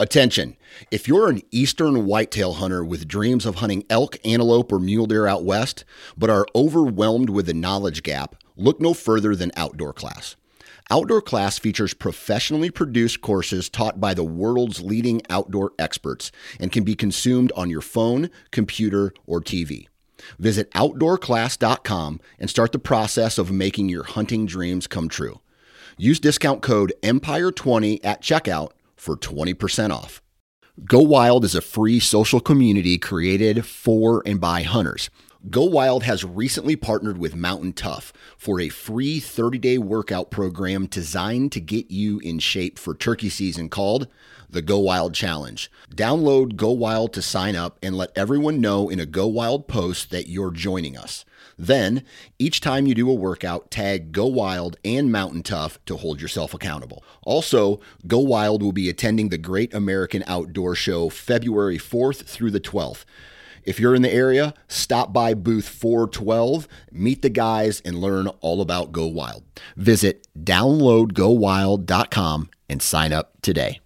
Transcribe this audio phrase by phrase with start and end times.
[0.00, 0.56] Attention!
[0.92, 5.26] If you're an eastern whitetail hunter with dreams of hunting elk, antelope, or mule deer
[5.26, 5.84] out west,
[6.16, 10.36] but are overwhelmed with the knowledge gap, look no further than Outdoor Class.
[10.88, 16.30] Outdoor Class features professionally produced courses taught by the world's leading outdoor experts
[16.60, 19.88] and can be consumed on your phone, computer, or TV.
[20.38, 25.40] Visit outdoorclass.com and start the process of making your hunting dreams come true.
[25.96, 30.22] Use discount code EMPIRE20 at checkout for 20% off.
[30.84, 35.10] Go Wild is a free social community created for and by hunters.
[35.50, 40.86] Go Wild has recently partnered with Mountain Tough for a free 30 day workout program
[40.86, 44.08] designed to get you in shape for turkey season called
[44.50, 45.70] the Go Wild Challenge.
[45.94, 50.10] Download Go Wild to sign up and let everyone know in a Go Wild post
[50.10, 51.24] that you're joining us.
[51.58, 52.04] Then,
[52.38, 56.54] each time you do a workout, tag Go Wild and Mountain Tough to hold yourself
[56.54, 57.02] accountable.
[57.22, 62.60] Also, Go Wild will be attending the Great American Outdoor Show February 4th through the
[62.60, 63.04] 12th.
[63.64, 68.60] If you're in the area, stop by booth 412, meet the guys, and learn all
[68.60, 69.42] about Go Wild.
[69.76, 73.80] Visit downloadgowild.com and sign up today.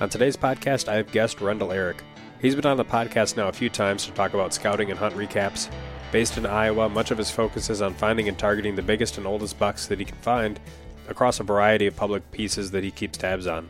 [0.00, 2.04] On today's podcast, I have guest Rendell Eric.
[2.40, 5.16] He's been on the podcast now a few times to talk about scouting and hunt
[5.16, 5.68] recaps.
[6.12, 9.26] Based in Iowa, much of his focus is on finding and targeting the biggest and
[9.26, 10.60] oldest bucks that he can find
[11.08, 13.68] across a variety of public pieces that he keeps tabs on.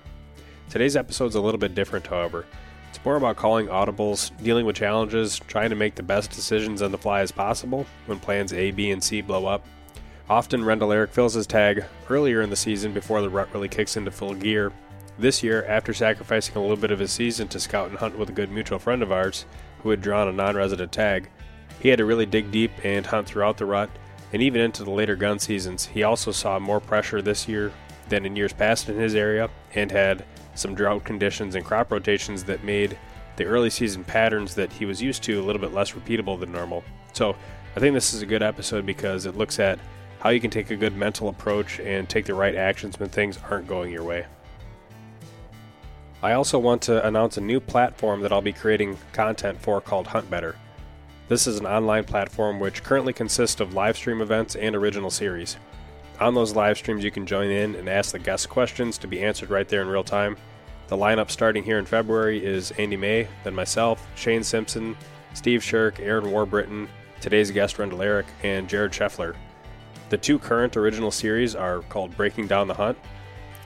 [0.69, 2.45] Today's episode is a little bit different, however.
[2.91, 6.93] It's more about calling audibles, dealing with challenges, trying to make the best decisions on
[6.93, 9.65] the fly as possible when plans A, B, and C blow up.
[10.29, 13.97] Often, Rendell Eric fills his tag earlier in the season before the rut really kicks
[13.97, 14.75] into full gear,
[15.19, 18.29] this year, after sacrificing a little bit of his season to scout and hunt with
[18.29, 19.47] a good mutual friend of ours
[19.83, 21.29] who had drawn a non resident tag,
[21.81, 23.91] he had to really dig deep and hunt throughout the rut
[24.33, 25.87] and even into the later gun seasons.
[25.87, 27.73] He also saw more pressure this year
[28.09, 32.45] than in years past in his area and had some drought conditions and crop rotations
[32.45, 32.99] that made
[33.37, 36.53] the early season patterns that he was used to a little bit less repeatable than
[36.53, 36.83] normal.
[37.13, 37.37] So,
[37.77, 39.79] I think this is a good episode because it looks at
[40.19, 43.39] how you can take a good mental approach and take the right actions when things
[43.49, 44.27] aren't going your way.
[46.21, 50.09] I also want to announce a new platform that I'll be creating content for called
[50.09, 50.57] Hunt Better.
[51.29, 55.59] This is an online platform which currently consists of live stream events and original series.
[56.19, 59.23] On those live streams, you can join in and ask the guest questions to be
[59.23, 60.37] answered right there in real time.
[60.89, 64.97] The lineup starting here in February is Andy May, then myself, Shane Simpson,
[65.35, 66.89] Steve Shirk, Aaron Warbritton,
[67.21, 69.37] today's guest Rendell Eric, and Jared Scheffler.
[70.09, 72.99] The two current original series are called Breaking Down the Hunt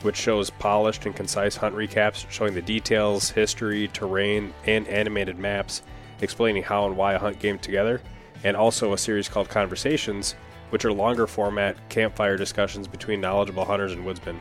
[0.02, 5.82] which shows polished and concise hunt recaps showing the details, history, terrain, and animated maps
[6.22, 8.00] explaining how and why a hunt came together,
[8.44, 10.34] and also a series called Conversations,
[10.70, 14.40] which are longer format campfire discussions between knowledgeable hunters and woodsmen.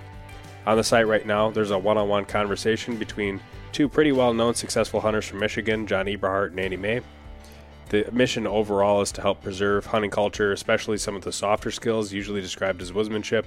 [0.66, 3.42] On the site right now, there's a one on one conversation between
[3.72, 7.02] two pretty well known successful hunters from Michigan, John Eberhart and Andy May.
[7.90, 12.14] The mission overall is to help preserve hunting culture, especially some of the softer skills
[12.14, 13.44] usually described as woodsmanship,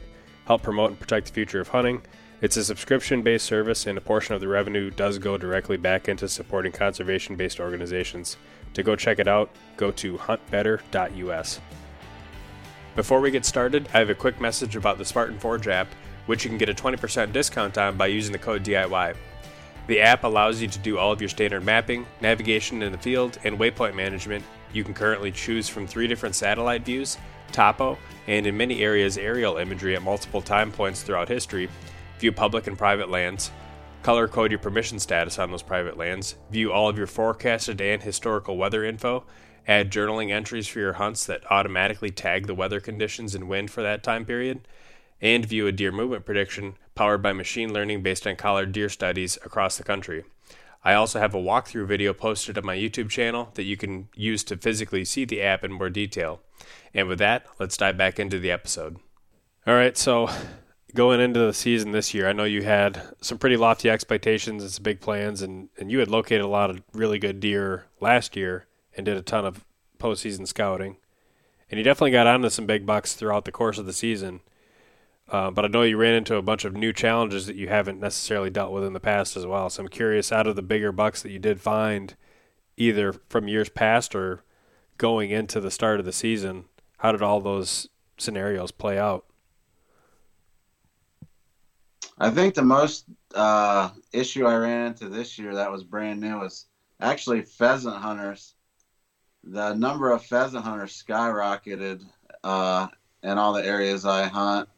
[0.46, 2.02] help promote and protect the future of hunting.
[2.40, 6.08] It's a subscription based service, and a portion of the revenue does go directly back
[6.08, 8.36] into supporting conservation based organizations.
[8.74, 11.60] To go check it out, go to huntbetter.us.
[12.96, 15.88] Before we get started, I have a quick message about the Spartan Forge app,
[16.26, 19.16] which you can get a 20% discount on by using the code DIY.
[19.86, 23.38] The app allows you to do all of your standard mapping, navigation in the field,
[23.44, 24.44] and waypoint management.
[24.72, 27.18] You can currently choose from three different satellite views
[27.54, 31.70] topo, and in many areas aerial imagery at multiple time points throughout history,
[32.18, 33.50] view public and private lands,
[34.02, 38.02] color code your permission status on those private lands, view all of your forecasted and
[38.02, 39.24] historical weather info,
[39.66, 43.82] add journaling entries for your hunts that automatically tag the weather conditions and wind for
[43.82, 44.66] that time period,
[45.22, 49.38] and view a deer movement prediction powered by machine learning based on collared deer studies
[49.44, 50.24] across the country.
[50.84, 54.44] I also have a walkthrough video posted on my YouTube channel that you can use
[54.44, 56.42] to physically see the app in more detail.
[56.92, 58.98] And with that, let's dive back into the episode.
[59.66, 60.28] All right, so
[60.94, 64.70] going into the season this year, I know you had some pretty lofty expectations and
[64.70, 68.36] some big plans, and, and you had located a lot of really good deer last
[68.36, 69.64] year and did a ton of
[69.98, 70.98] postseason scouting.
[71.70, 74.40] And you definitely got onto some big bucks throughout the course of the season.
[75.28, 77.98] Uh, but I know you ran into a bunch of new challenges that you haven't
[77.98, 79.70] necessarily dealt with in the past as well.
[79.70, 82.14] So I'm curious, out of the bigger bucks that you did find,
[82.76, 84.44] either from years past or
[84.98, 86.66] going into the start of the season,
[86.98, 87.88] how did all those
[88.18, 89.24] scenarios play out?
[92.18, 96.38] I think the most uh, issue I ran into this year that was brand new
[96.38, 96.66] was
[97.00, 98.54] actually pheasant hunters.
[99.42, 102.04] The number of pheasant hunters skyrocketed
[102.44, 102.88] uh,
[103.22, 104.68] in all the areas I hunt.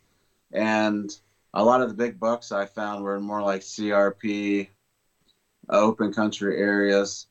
[0.52, 1.10] And
[1.54, 4.69] a lot of the big bucks I found were more like CRP,
[5.69, 7.26] open country areas.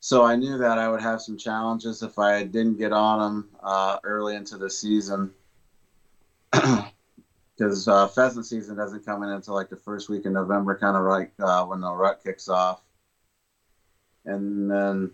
[0.00, 3.48] So I knew that I would have some challenges if I didn't get on them
[3.62, 5.32] uh, early into the season.
[7.54, 10.96] Because uh, pheasant season doesn't come in until like the first week in November, kind
[10.96, 12.80] of like uh, when the rut kicks off.
[14.24, 15.10] And then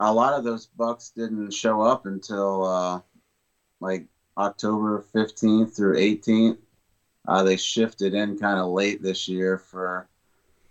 [0.00, 3.00] a lot of those bucks didn't show up until uh,
[3.80, 4.06] like
[4.38, 6.58] October 15th through 18th.
[7.26, 10.08] Uh, they shifted in kind of late this year for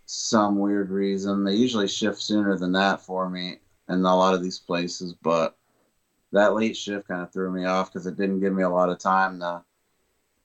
[0.06, 1.44] some weird reason.
[1.44, 3.60] They usually shift sooner than that for me
[3.90, 5.58] in a lot of these places, but
[6.32, 8.90] that late shift kind of threw me off because it didn't give me a lot
[8.90, 9.64] of time to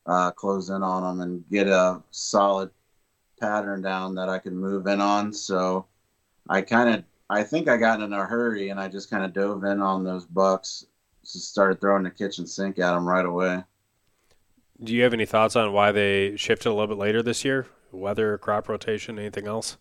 [0.07, 2.71] uh, close in on them and get a solid
[3.41, 5.33] pattern down that I could move in on.
[5.33, 5.87] So
[6.49, 9.33] I kind of, I think I got in a hurry and I just kind of
[9.33, 10.87] dove in on those bucks,
[11.23, 13.65] just started throwing the kitchen sink at them right away.
[14.83, 17.67] Do you have any thoughts on why they shifted a little bit later this year?
[17.93, 19.77] Weather, crop rotation, anything else?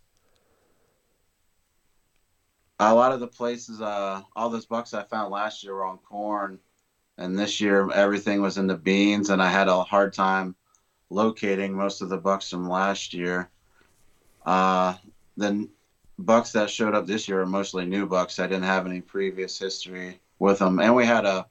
[2.79, 5.97] A lot of the places, uh, all those bucks I found last year were on
[5.99, 6.59] corn,
[7.17, 10.55] and this year everything was in the beans, and I had a hard time
[11.09, 13.49] locating most of the bucks from last year.
[14.45, 14.95] Uh,
[15.37, 15.69] the
[16.17, 18.39] bucks that showed up this year are mostly new bucks.
[18.39, 21.45] I didn't have any previous history with them, and we had a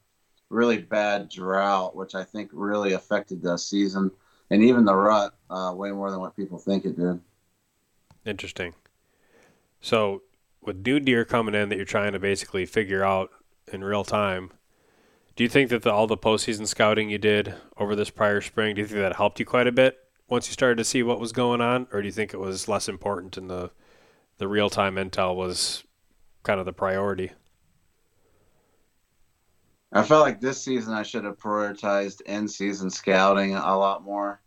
[0.49, 4.11] really bad drought, which I think really affected the season
[4.49, 7.21] and even the rut uh, way more than what people think it did.
[8.25, 8.73] Interesting.
[9.79, 10.23] So,
[10.61, 13.31] with new deer coming in that you're trying to basically figure out
[13.71, 14.51] in real time,
[15.37, 18.75] do you think that the, all the postseason scouting you did over this prior spring,
[18.75, 19.97] do you think that helped you quite a bit
[20.27, 22.67] once you started to see what was going on, or do you think it was
[22.67, 23.71] less important and the
[24.37, 25.85] the real time intel was
[26.43, 27.31] kind of the priority?
[29.93, 34.41] I felt like this season I should have prioritized in season scouting a lot more.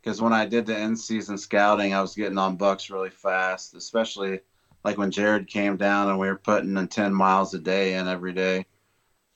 [0.00, 3.74] Because when I did the in season scouting, I was getting on bucks really fast,
[3.74, 4.40] especially
[4.84, 8.06] like when Jared came down and we were putting in 10 miles a day in
[8.06, 8.66] every day.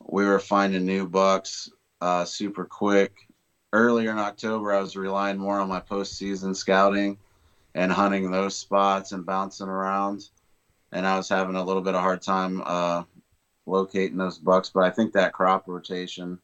[0.06, 1.70] We were finding new bucks
[2.00, 3.12] uh, super quick.
[3.72, 7.18] Earlier in October, I was relying more on my postseason scouting
[7.74, 10.28] and hunting those spots and bouncing around.
[10.92, 13.02] And I was having a little bit of hard time uh,
[13.68, 14.70] locating those bucks.
[14.70, 16.38] But I think that crop rotation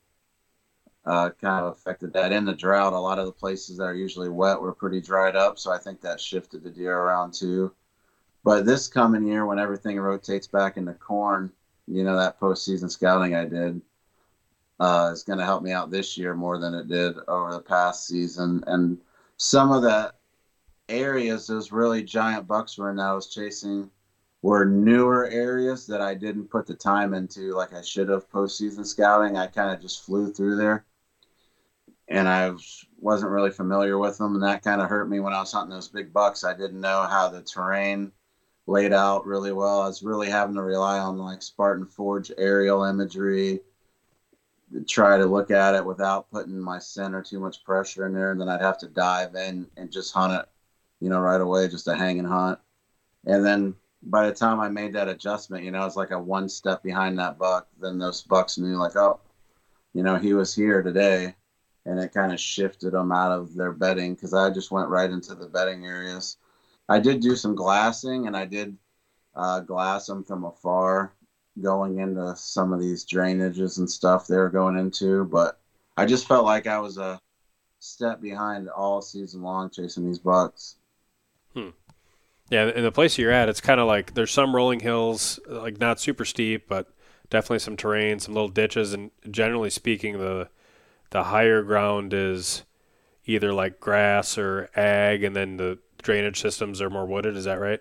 [1.06, 2.32] uh, kind of affected that.
[2.32, 5.36] In the drought, a lot of the places that are usually wet were pretty dried
[5.36, 7.72] up, so I think that shifted the deer around too.
[8.42, 11.50] But this coming year, when everything rotates back into corn,
[11.86, 13.80] you know that postseason scouting I did
[14.80, 17.60] uh, is going to help me out this year more than it did over the
[17.60, 18.64] past season.
[18.66, 18.98] And
[19.36, 20.12] some of the
[20.88, 23.90] areas those really giant bucks were in that I was chasing
[24.44, 28.84] were newer areas that I didn't put the time into like I should have postseason
[28.84, 29.38] scouting.
[29.38, 30.84] I kind of just flew through there
[32.08, 32.52] and I
[33.00, 34.34] wasn't really familiar with them.
[34.34, 36.44] And that kind of hurt me when I was hunting those big bucks.
[36.44, 38.12] I didn't know how the terrain
[38.66, 39.80] laid out really well.
[39.80, 43.60] I was really having to rely on like Spartan Forge aerial imagery
[44.74, 48.32] to try to look at it without putting my center too much pressure in there.
[48.32, 50.46] And then I'd have to dive in and just hunt it,
[51.00, 52.58] you know, right away, just a hang and hunt.
[53.24, 53.74] And then
[54.06, 56.82] by the time I made that adjustment, you know, I was like a one step
[56.82, 57.68] behind that buck.
[57.80, 59.20] Then those bucks knew, like, oh,
[59.92, 61.34] you know, he was here today,
[61.86, 65.10] and it kind of shifted them out of their bedding because I just went right
[65.10, 66.36] into the bedding areas.
[66.88, 68.76] I did do some glassing, and I did
[69.34, 71.14] uh, glass them from afar,
[71.60, 75.24] going into some of these drainages and stuff they were going into.
[75.24, 75.58] But
[75.96, 77.20] I just felt like I was a
[77.78, 80.76] step behind all season long chasing these bucks.
[81.54, 81.70] Hmm.
[82.54, 85.80] Yeah, in the place you're at, it's kind of like there's some rolling hills, like
[85.80, 86.86] not super steep, but
[87.28, 90.48] definitely some terrain, some little ditches, and generally speaking, the
[91.10, 92.62] the higher ground is
[93.26, 97.36] either like grass or ag, and then the drainage systems are more wooded.
[97.36, 97.80] Is that right?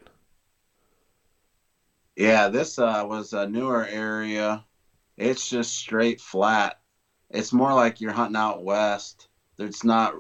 [2.16, 4.66] Yeah, this uh, was a newer area.
[5.18, 6.80] It's just straight flat.
[7.30, 9.28] It's more like you're hunting out west.
[9.60, 10.16] It's not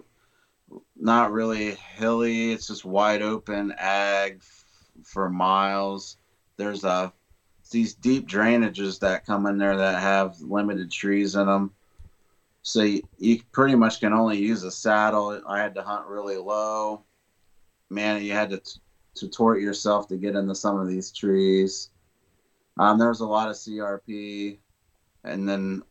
[0.95, 2.51] not really hilly.
[2.51, 4.65] It's just wide open ag f-
[5.03, 6.17] for miles.
[6.57, 7.09] There's a uh,
[7.71, 11.73] these deep drainages that come in there that have limited trees in them.
[12.61, 15.41] So you, you pretty much can only use a saddle.
[15.47, 17.03] I had to hunt really low.
[17.89, 18.79] Man, you had to t-
[19.15, 21.89] to tort yourself to get into some of these trees.
[22.77, 24.57] Um, a lot of CRP,
[25.23, 25.83] and then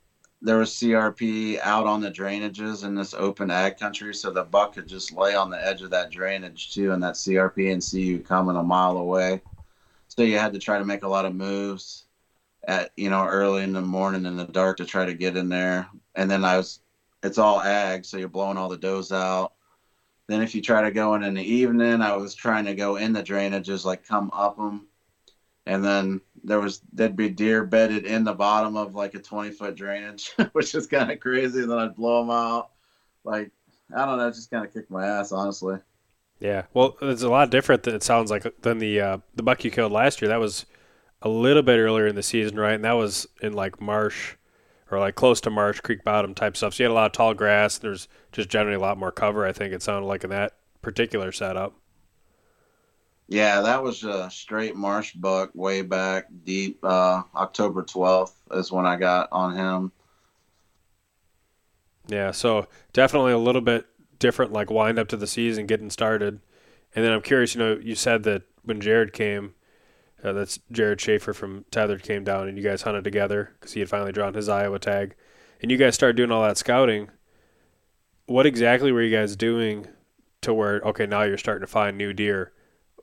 [0.42, 4.75] there was CRP out on the drainages in this open ag country, so the buck
[4.75, 8.02] could just lay on the edge of that drainage too, and that CRP and see
[8.02, 9.40] you coming a mile away.
[10.08, 12.06] So you had to try to make a lot of moves
[12.66, 15.49] at you know early in the morning in the dark to try to get in
[15.49, 15.88] there.
[16.16, 16.80] And then I was
[17.22, 19.52] it's all ag, so you're blowing all the does out.
[20.26, 22.96] Then if you try to go in in the evening, I was trying to go
[22.96, 24.88] in the drainages, like come up them,
[25.66, 29.50] and then there was there'd be deer bedded in the bottom of like a 20
[29.50, 31.61] foot drainage, which is kind of crazy.
[31.61, 32.70] And Then I'd blow them out,
[33.25, 33.50] like
[33.94, 35.78] I don't know, just kind of kicked my ass, honestly.
[36.40, 39.64] Yeah, well, it's a lot different than it sounds like than the uh, the buck
[39.64, 40.28] you killed last year.
[40.28, 40.66] That was
[41.22, 42.75] a little bit earlier in the season, right?
[42.75, 44.34] And that was in like marsh
[44.90, 46.75] or like close to marsh, creek bottom type stuff.
[46.75, 47.78] So you had a lot of tall grass.
[47.78, 49.46] There's just generally a lot more cover.
[49.46, 51.75] I think it sounded like in that particular setup.
[53.32, 56.78] Yeah, that was a straight marsh buck way back deep.
[56.82, 59.90] Uh, October 12th is when I got on him.
[62.08, 63.86] Yeah, so definitely a little bit
[64.18, 66.40] different, like wind up to the season, getting started.
[66.94, 69.54] And then I'm curious, you know, you said that when Jared came,
[70.22, 73.80] uh, that's Jared Schaefer from Tethered came down and you guys hunted together because he
[73.80, 75.14] had finally drawn his Iowa tag.
[75.62, 77.08] And you guys started doing all that scouting.
[78.26, 79.86] What exactly were you guys doing
[80.42, 82.52] to where, okay, now you're starting to find new deer?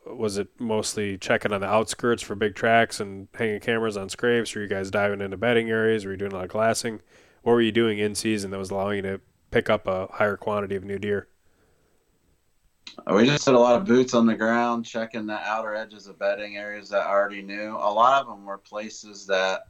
[0.05, 4.55] Was it mostly checking on the outskirts for big tracks and hanging cameras on scrapes?
[4.55, 6.05] Were you guys diving into bedding areas?
[6.05, 7.01] Were you doing a lot of glassing?
[7.43, 10.37] What were you doing in season that was allowing you to pick up a higher
[10.37, 11.27] quantity of new deer?
[13.05, 16.07] Uh, we just did a lot of boots on the ground, checking the outer edges
[16.07, 17.75] of bedding areas that I already knew.
[17.75, 19.67] A lot of them were places that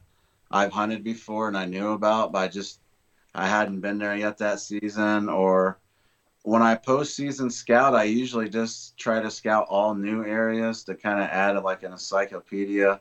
[0.50, 2.80] I've hunted before and I knew about, but I just
[3.34, 5.28] I hadn't been there yet that season.
[5.28, 5.78] Or
[6.42, 11.20] when I postseason scout, I usually just try to scout all new areas to kind
[11.20, 13.00] of add like an encyclopedia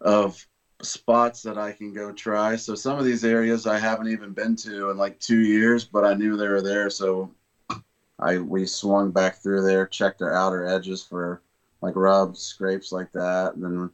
[0.00, 0.46] of
[0.82, 2.56] spots that I can go try.
[2.56, 6.04] So some of these areas I haven't even been to in like two years, but
[6.04, 6.90] I knew they were there.
[6.90, 7.30] So
[8.18, 11.42] I we swung back through there, checked their outer edges for
[11.82, 13.90] like rubs, scrapes like that, and then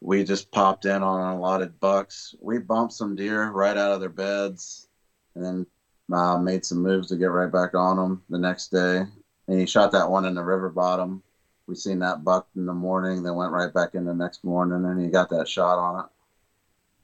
[0.00, 2.34] we just popped in on a lot of bucks.
[2.40, 4.88] We bumped some deer right out of their beds,
[5.34, 5.66] and then
[6.12, 9.04] uh, made some moves to get right back on him the next day.
[9.48, 11.22] And he shot that one in the river bottom.
[11.66, 14.84] We seen that buck in the morning, then went right back in the next morning,
[14.84, 16.10] and he got that shot on it.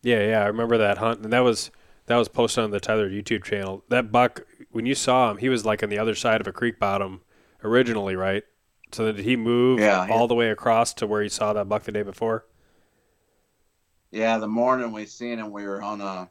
[0.02, 1.70] Yeah, yeah, I remember that hunt, and that was
[2.06, 3.84] that was posted on the Tethered YouTube channel.
[3.88, 6.52] That buck, when you saw him, he was like on the other side of a
[6.52, 7.20] creek bottom
[7.62, 8.42] originally, right?
[8.92, 10.26] So then did he move Yeah, all yeah.
[10.26, 12.46] the way across to where he saw that buck the day before?
[14.12, 16.30] Yeah, the morning we seen him, we were on a.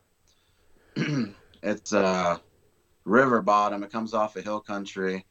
[1.63, 2.41] it's a
[3.09, 3.83] river bottom.
[3.83, 5.25] It comes off a hill country,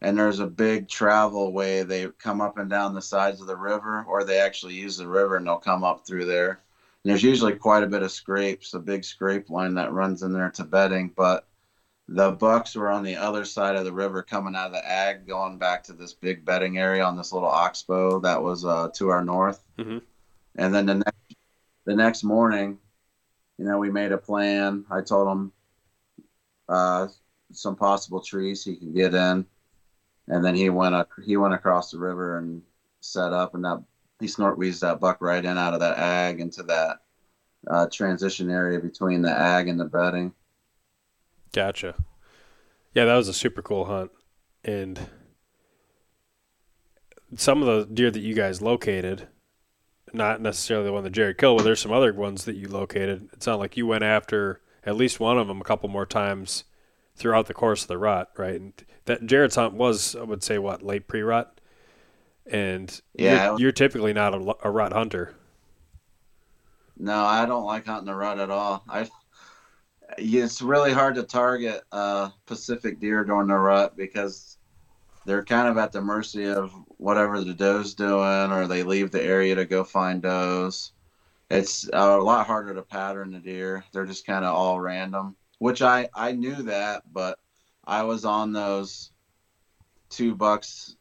[0.00, 1.82] and there's a big travel way.
[1.82, 5.08] They come up and down the sides of the river, or they actually use the
[5.08, 6.60] river and they'll come up through there.
[7.02, 10.32] And there's usually quite a bit of scrapes, a big scrape line that runs in
[10.32, 11.12] there to bedding.
[11.16, 11.46] But
[12.08, 15.26] the bucks were on the other side of the river, coming out of the ag,
[15.26, 19.10] going back to this big bedding area on this little oxbow that was uh, to
[19.10, 19.62] our north.
[19.78, 20.02] Mhm.
[20.56, 21.36] And then the next
[21.84, 22.78] the next morning,
[23.58, 24.84] you know, we made a plan.
[24.90, 25.52] I told them,
[26.68, 27.08] uh,
[27.52, 29.46] some possible trees he could get in,
[30.28, 32.62] and then he went ac- he went across the river and
[33.00, 33.82] set up, and that
[34.18, 37.00] he snort wheezed that buck right in out of that ag into that
[37.68, 40.32] uh, transition area between the ag and the bedding.
[41.52, 41.94] Gotcha.
[42.94, 44.10] Yeah, that was a super cool hunt,
[44.64, 44.98] and
[47.36, 49.28] some of the deer that you guys located,
[50.12, 53.28] not necessarily the one that Jared killed, but there's some other ones that you located.
[53.32, 56.64] It sounded like you went after at least one of them a couple more times
[57.20, 58.60] throughout the course of the rut, right?
[58.60, 58.74] And
[59.06, 61.60] that Jared's hunt was, I would say, what late pre-rut,
[62.46, 65.36] and Yeah, you're, you're typically not a, a rut hunter.
[66.96, 68.84] No, I don't like hunting the rut at all.
[68.88, 69.08] I
[70.18, 74.58] it's really hard to target uh, Pacific deer during the rut because
[75.26, 79.22] they're kind of at the mercy of whatever the doe's doing, or they leave the
[79.22, 80.92] area to go find does.
[81.50, 83.84] It's a lot harder to pattern the deer.
[83.92, 87.38] They're just kind of all random, which I I knew that, but
[87.84, 89.12] I was on those
[90.08, 90.96] two bucks,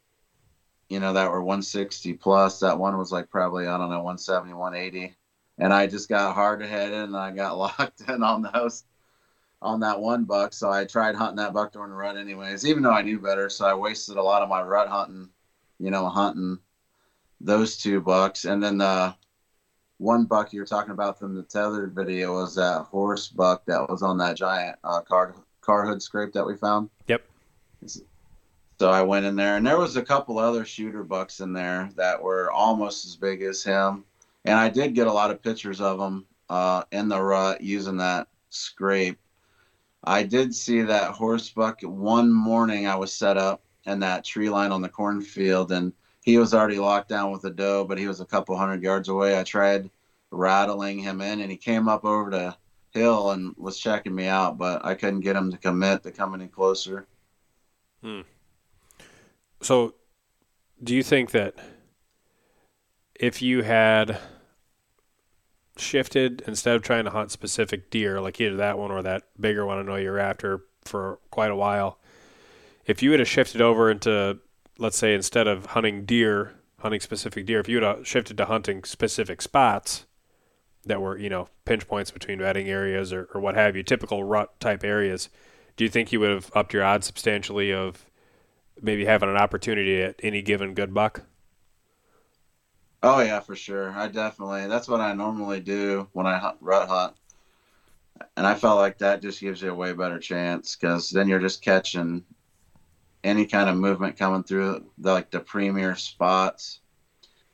[0.90, 2.60] you know, that were 160 plus.
[2.60, 5.16] That one was like probably I don't know 170, 180
[5.58, 8.84] and I just got hard headed and I got locked in on those
[9.62, 10.54] on that one buck.
[10.54, 13.50] So I tried hunting that buck during the rut anyways, even though I knew better.
[13.50, 15.30] So I wasted a lot of my rut hunting,
[15.80, 16.60] you know, hunting
[17.42, 18.46] those two bucks.
[18.46, 19.16] And then the
[20.00, 23.88] one buck you were talking about from the tethered video was that horse buck that
[23.90, 26.90] was on that giant uh, car car hood scrape that we found.
[27.08, 27.24] Yep.
[28.80, 31.90] So I went in there, and there was a couple other shooter bucks in there
[31.98, 34.06] that were almost as big as him,
[34.46, 37.98] and I did get a lot of pictures of them uh, in the rut using
[37.98, 39.20] that scrape.
[40.06, 42.88] I did see that horse buck one morning.
[42.88, 45.92] I was set up in that tree line on the cornfield, and
[46.30, 49.10] he was already locked down with a doe, but he was a couple hundred yards
[49.10, 49.40] away.
[49.40, 49.90] I tried
[50.32, 52.58] rattling him in, and he came up over to
[52.92, 56.42] hill and was checking me out, but I couldn't get him to commit to coming
[56.42, 57.08] in closer.
[58.04, 58.22] Hmm.
[59.62, 59.96] So,
[60.84, 61.56] do you think that
[63.16, 64.20] if you had
[65.78, 69.66] shifted instead of trying to hunt specific deer, like either that one or that bigger
[69.66, 71.98] one I know you're after for quite a while,
[72.86, 74.40] if you would have shifted over into,
[74.80, 78.46] let's say, instead of hunting deer, hunting specific deer, if you had uh, shifted to
[78.46, 80.06] hunting specific spots
[80.86, 84.24] that were, you know, pinch points between bedding areas or, or what have you, typical
[84.24, 85.30] rut type areas,
[85.76, 88.06] do you think you would have upped your odds substantially of
[88.82, 91.24] maybe having an opportunity at any given good buck?
[93.04, 93.92] Oh yeah, for sure.
[93.92, 94.68] I definitely.
[94.68, 97.16] That's what I normally do when I hunt, rut hunt,
[98.36, 101.40] and I felt like that just gives you a way better chance because then you're
[101.40, 102.26] just catching
[103.24, 106.80] any kind of movement coming through the, like the premier spots.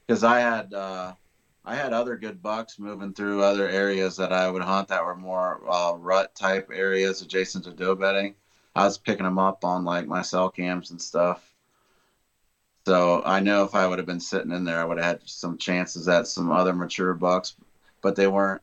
[0.05, 1.13] Because I had uh,
[1.65, 5.15] I had other good bucks moving through other areas that I would hunt that were
[5.15, 8.35] more uh, rut type areas adjacent to doe bedding.
[8.75, 11.51] I was picking them up on like my cell cams and stuff.
[12.85, 15.19] So I know if I would have been sitting in there, I would have had
[15.27, 17.55] some chances at some other mature bucks,
[18.01, 18.61] but they weren't.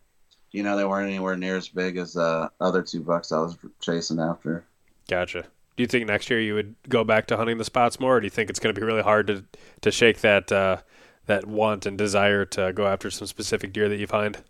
[0.52, 3.38] You know, they weren't anywhere near as big as the uh, other two bucks I
[3.38, 4.64] was chasing after.
[5.08, 5.46] Gotcha.
[5.76, 8.20] Do you think next year you would go back to hunting the spots more, or
[8.20, 9.44] do you think it's going to be really hard to
[9.80, 10.78] to shake that uh,
[11.26, 14.42] that want and desire to go after some specific deer that you find,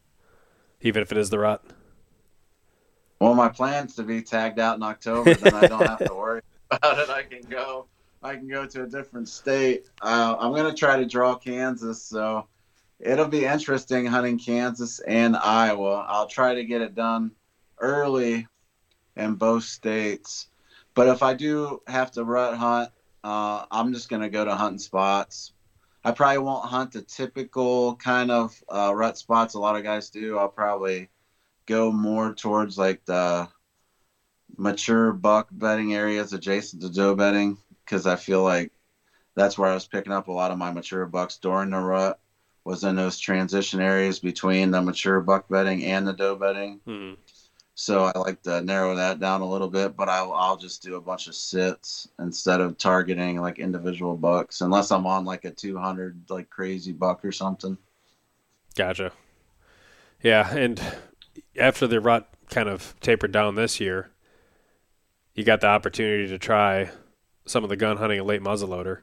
[0.81, 1.65] even if it is the rut?
[3.21, 6.43] Well, my plan's to be tagged out in October, then I don't have to worry
[6.73, 7.09] about it.
[7.09, 7.87] I can go
[8.23, 9.89] I can go to a different state.
[10.01, 12.47] Uh, I'm gonna try to draw Kansas, so
[12.99, 16.05] it'll be interesting hunting Kansas and Iowa.
[16.09, 17.33] I'll try to get it done
[17.79, 18.47] early
[19.17, 20.49] in both states.
[20.95, 22.91] But if I do have to rut hunt,
[23.25, 25.53] uh, I'm just gonna go to hunting spots.
[26.05, 30.11] I probably won't hunt the typical kind of uh, rut spots a lot of guys
[30.11, 30.37] do.
[30.37, 31.09] I'll probably
[31.67, 33.49] go more towards like the
[34.57, 38.73] mature buck bedding areas adjacent to doe bedding because I feel like
[39.35, 42.19] that's where I was picking up a lot of my mature bucks during the rut
[42.65, 46.81] was in those transition areas between the mature buck bedding and the doe bedding.
[46.85, 47.13] Hmm.
[47.75, 50.97] So I like to narrow that down a little bit, but I'll, I'll just do
[50.97, 55.51] a bunch of sits instead of targeting like individual bucks, unless I'm on like a
[55.51, 57.79] 200 like crazy buck or something.
[58.75, 59.13] Gotcha.
[60.23, 60.81] Yeah, and
[61.57, 64.11] after the rut kind of tapered down this year,
[65.35, 66.91] you got the opportunity to try
[67.47, 69.03] some of the gun hunting and late muzzleloader,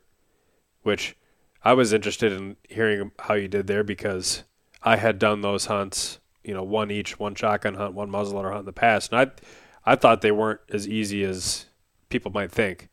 [0.83, 1.15] which
[1.63, 4.43] I was interested in hearing how you did there because
[4.81, 6.19] I had done those hunts,
[6.49, 9.91] you know, one each, one shotgun hunt, one muzzleloader hunt in the past, and I,
[9.91, 11.67] I thought they weren't as easy as
[12.09, 12.89] people might think,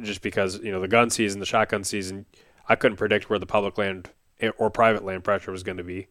[0.00, 2.24] just because you know the gun season, the shotgun season,
[2.70, 4.08] I couldn't predict where the public land
[4.40, 6.06] eh, or private land pressure was going to be.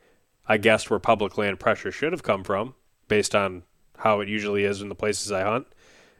[0.48, 2.76] I guessed where public land pressure should have come from
[3.08, 3.64] based on
[3.98, 5.66] how it usually is in the places I hunt,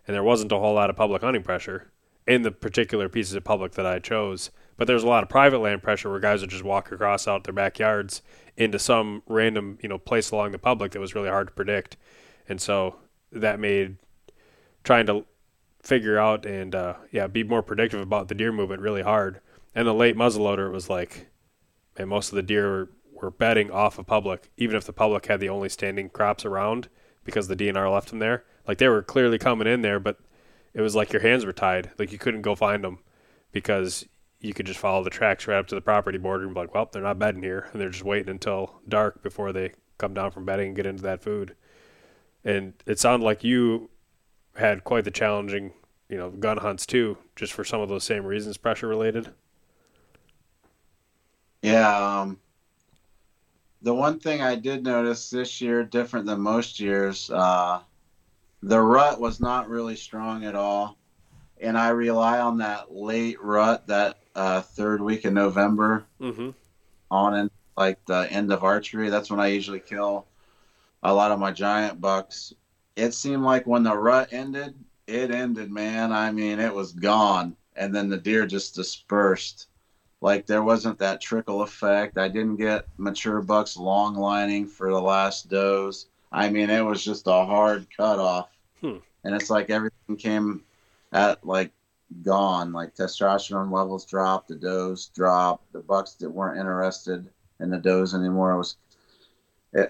[0.08, 1.92] and there wasn't a whole lot of public hunting pressure
[2.26, 4.50] in the particular pieces of public that I chose.
[4.80, 7.44] But there's a lot of private land pressure where guys would just walk across out
[7.44, 8.22] their backyards
[8.56, 11.98] into some random, you know, place along the public that was really hard to predict.
[12.48, 12.96] And so
[13.30, 13.98] that made
[14.86, 15.26] trying to
[15.84, 19.42] figure out and uh, yeah, be more predictive about the deer movement really hard.
[19.76, 21.28] And the late muzzleloader was like,
[21.98, 25.26] and most of the deer were, were bedding off of public, even if the public
[25.26, 26.88] had the only standing crops around
[27.26, 28.46] because the DNR left them there.
[28.66, 30.22] Like they were clearly coming in there, but
[30.74, 31.92] it was like your hands were tied.
[32.00, 33.00] Like you couldn't go find them
[33.52, 34.06] because
[34.42, 36.74] you could just follow the tracks right up to the property border and be like,
[36.74, 37.70] well, they're not bedding here.
[37.72, 41.04] And they're just waiting until dark before they come down from bedding and get into
[41.04, 41.56] that food.
[42.44, 43.90] And it sounded like you
[44.56, 45.74] had quite the challenging,
[46.08, 49.30] you know, gun hunts too, just for some of those same reasons, pressure related.
[51.62, 52.22] Yeah.
[52.22, 52.40] Um,
[53.82, 57.82] the one thing I did notice this year, different than most years, uh,
[58.64, 60.98] the rut was not really strong at all.
[61.62, 66.52] And I rely on that late rut, that uh, third week in November, mm-hmm.
[67.12, 69.10] on in like the end of archery.
[69.10, 70.28] That's when I usually kill
[71.04, 72.54] a lot of my giant bucks.
[72.96, 74.76] It seemed like when the rut ended,
[75.08, 76.14] it ended, man.
[76.14, 77.58] I mean, it was gone.
[77.76, 79.68] And then the deer just dispersed.
[80.22, 82.18] Like there wasn't that trickle effect.
[82.18, 86.08] I didn't get mature bucks long lining for the last does.
[86.32, 88.48] I mean, it was just a hard cutoff.
[88.80, 88.98] Hmm.
[89.26, 90.64] And it's like everything came
[91.12, 91.72] at like
[92.24, 92.72] gone.
[92.72, 98.14] Like testosterone levels dropped, the does dropped, the bucks that weren't interested in the does
[98.14, 98.54] anymore.
[98.54, 98.78] It was,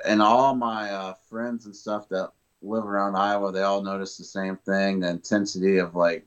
[0.05, 4.23] and all my uh, friends and stuff that live around Iowa, they all noticed the
[4.23, 4.99] same thing.
[4.99, 6.25] The intensity of like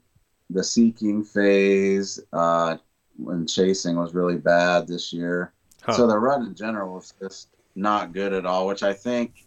[0.50, 2.76] the seeking phase uh,
[3.16, 5.52] when chasing was really bad this year.
[5.82, 5.92] Huh.
[5.92, 9.46] So the rut in general was just not good at all, which I think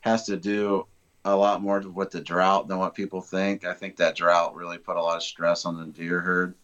[0.00, 0.86] has to do
[1.24, 3.64] a lot more with the drought than what people think.
[3.64, 6.54] I think that drought really put a lot of stress on the deer herd.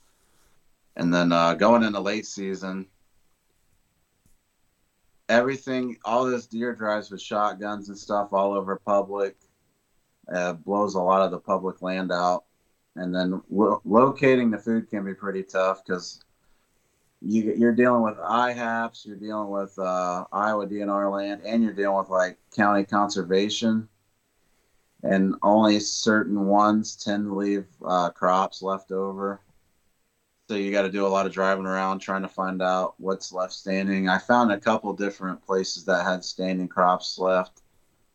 [0.96, 2.86] And then uh, going into late season,
[5.28, 9.36] everything, all this deer drives with shotguns and stuff all over public,
[10.32, 12.44] uh, blows a lot of the public land out.
[12.96, 16.20] And then lo- locating the food can be pretty tough because
[17.20, 21.98] you, you're dealing with IHAPs, you're dealing with uh, Iowa DNR land, and you're dealing
[21.98, 23.88] with like county conservation.
[25.04, 29.40] And only certain ones tend to leave uh, crops left over.
[30.48, 33.32] So you got to do a lot of driving around trying to find out what's
[33.32, 34.08] left standing.
[34.08, 37.62] I found a couple different places that had standing crops left.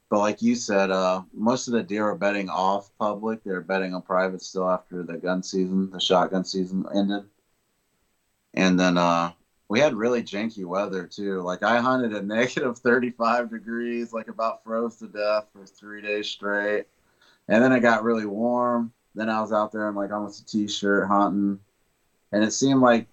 [0.09, 3.43] But like you said, uh, most of the deer are betting off public.
[3.43, 7.25] They're betting on private still after the gun season, the shotgun season ended.
[8.55, 9.33] And then uh,
[9.69, 11.41] we had really janky weather too.
[11.41, 16.27] Like I hunted at negative 35 degrees, like about froze to death for three days
[16.27, 16.85] straight.
[17.47, 18.91] And then it got really warm.
[19.15, 21.59] Then I was out there in like almost a t-shirt hunting
[22.31, 23.07] and it seemed like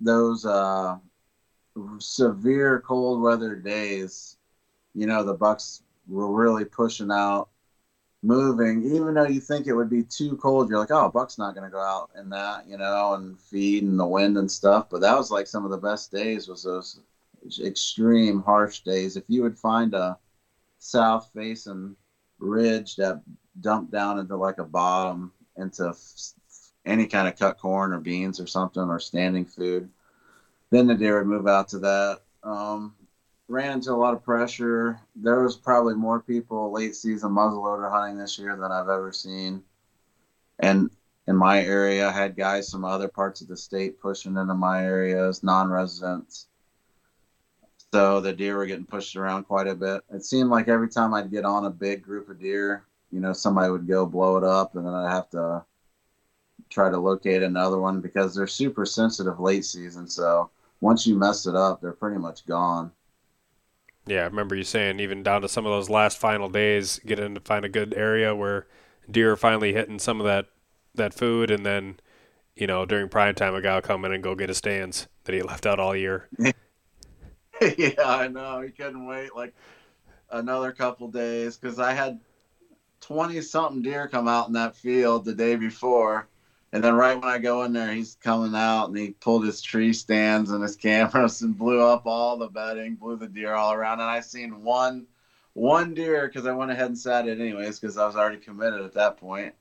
[0.00, 0.96] those uh,
[1.98, 4.36] severe cold weather days,
[4.94, 7.48] you know, the Bucks were really pushing out,
[8.22, 8.82] moving.
[8.84, 11.64] Even though you think it would be too cold, you're like, oh, Buck's not going
[11.64, 14.88] to go out in that, you know, and feed and the wind and stuff.
[14.90, 17.00] But that was like some of the best days was those
[17.60, 19.16] extreme harsh days.
[19.16, 20.18] If you would find a
[20.78, 21.96] south facing
[22.38, 23.22] ridge that
[23.60, 25.92] dumped down into like a bottom into
[26.86, 29.88] any kind of cut corn or beans or something or standing food.
[30.70, 32.20] Then the deer would move out to that.
[32.42, 32.94] Um,
[33.48, 35.00] ran into a lot of pressure.
[35.16, 39.62] There was probably more people late season muzzleloader hunting this year than I've ever seen.
[40.58, 40.90] And
[41.26, 44.84] in my area, I had guys from other parts of the state pushing into my
[44.84, 46.46] areas, non-residents.
[47.92, 50.02] So the deer were getting pushed around quite a bit.
[50.12, 53.32] It seemed like every time I'd get on a big group of deer, you know,
[53.32, 55.64] somebody would go blow it up, and then I'd have to
[56.68, 60.06] try to locate another one because they're super sensitive late season.
[60.06, 60.50] So
[60.82, 62.92] once you mess it up, they're pretty much gone.
[64.08, 67.34] Yeah, I remember you saying even down to some of those last final days, getting
[67.34, 68.66] to find a good area where
[69.10, 70.46] deer are finally hitting some of that
[70.94, 72.00] that food, and then
[72.56, 75.08] you know during prime time, a guy will come in and go get his stands
[75.24, 76.28] that he left out all year.
[76.38, 78.60] yeah, I know.
[78.62, 79.54] He couldn't wait like
[80.30, 82.20] another couple days because I had
[83.00, 86.28] twenty something deer come out in that field the day before
[86.72, 89.62] and then right when I go in there, he's coming out and he pulled his
[89.62, 93.72] tree stands and his cameras and blew up all the bedding, blew the deer all
[93.72, 94.00] around.
[94.00, 95.06] And I seen one
[95.54, 98.82] one deer because I went ahead and sat it anyways because I was already committed
[98.82, 99.54] at that point.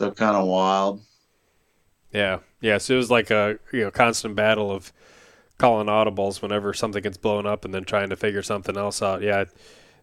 [0.00, 1.00] So kind of wild.
[2.12, 2.78] Yeah, yeah.
[2.78, 4.92] So it was like a you know constant battle of
[5.58, 9.22] calling audibles whenever something gets blown up and then trying to figure something else out.
[9.22, 9.46] Yeah,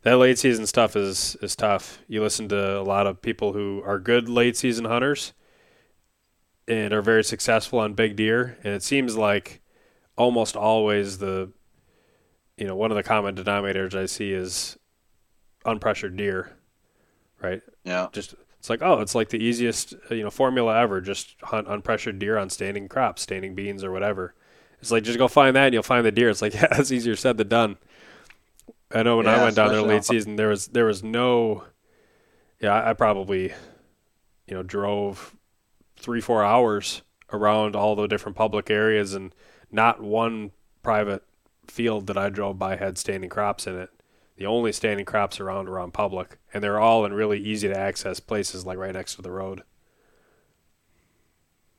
[0.06, 2.00] that late season stuff is is tough.
[2.08, 5.34] You listen to a lot of people who are good late season hunters
[6.68, 9.62] and are very successful on big deer, and it seems like
[10.16, 11.52] almost always the
[12.56, 14.78] you know one of the common denominators I see is
[15.66, 16.56] unpressured deer,
[17.42, 17.64] right?
[17.84, 18.08] Yeah.
[18.12, 21.02] Just it's like oh, it's like the easiest you know formula ever.
[21.02, 24.36] Just hunt unpressured deer on standing crops, standing beans, or whatever.
[24.82, 26.30] It's like just go find that and you'll find the deer.
[26.30, 27.78] It's like yeah, that's easier said than done.
[28.96, 31.66] I know when yeah, I went down there late season, there was there was no.
[32.62, 33.54] Yeah, I, I probably,
[34.48, 35.36] you know, drove
[35.98, 37.02] three four hours
[37.34, 39.36] around all the different public areas, and
[39.70, 41.24] not one private
[41.68, 43.90] field that I drove by had standing crops in it.
[44.38, 47.78] The only standing crops around were on public, and they're all in really easy to
[47.78, 49.64] access places, like right next to the road.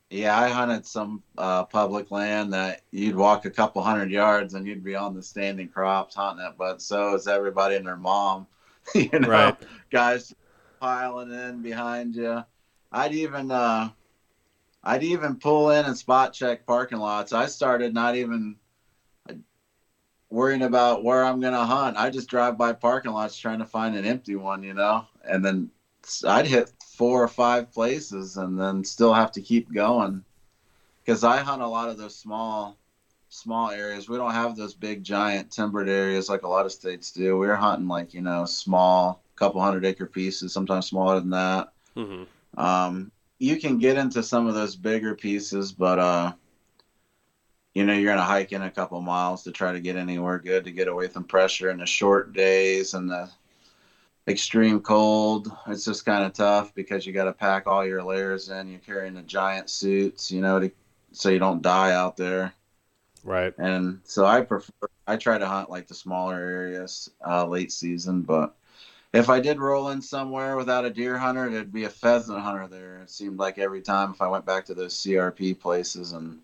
[0.09, 4.65] Yeah, I hunted some uh, public land that you'd walk a couple hundred yards and
[4.65, 8.47] you'd be on the standing crops hunting it, but so is everybody and their mom.
[8.95, 9.55] you know, right.
[9.91, 10.33] guys
[10.79, 12.43] piling in behind you.
[12.91, 13.89] I'd even uh,
[14.81, 17.33] I'd even pull in and spot check parking lots.
[17.33, 18.55] I started not even
[20.29, 21.97] worrying about where I'm gonna hunt.
[21.97, 25.43] I just drive by parking lots trying to find an empty one, you know, and
[25.43, 25.69] then
[26.25, 30.23] I'd hit four or five places and then still have to keep going
[31.05, 32.75] because I hunt a lot of those small
[33.29, 34.09] small areas.
[34.09, 37.37] We don't have those big giant timbered areas like a lot of states do.
[37.37, 41.69] We're hunting like you know small, couple hundred acre pieces, sometimes smaller than that.
[41.95, 42.59] Mm-hmm.
[42.59, 46.33] Um, you can get into some of those bigger pieces, but uh,
[47.75, 50.63] you know you're gonna hike in a couple miles to try to get anywhere good
[50.63, 53.29] to get away from pressure and the short days and the
[54.27, 55.51] extreme cold.
[55.67, 58.69] It's just kind of tough because you got to pack all your layers in.
[58.69, 60.71] You're carrying the giant suits, you know, to,
[61.11, 62.53] so you don't die out there.
[63.23, 63.53] Right.
[63.57, 68.21] And so I prefer I try to hunt like the smaller areas uh, late season,
[68.21, 68.55] but
[69.13, 72.67] if I did roll in somewhere without a deer hunter, it'd be a pheasant hunter
[72.67, 72.99] there.
[73.01, 76.39] It seemed like every time if I went back to those CRP places and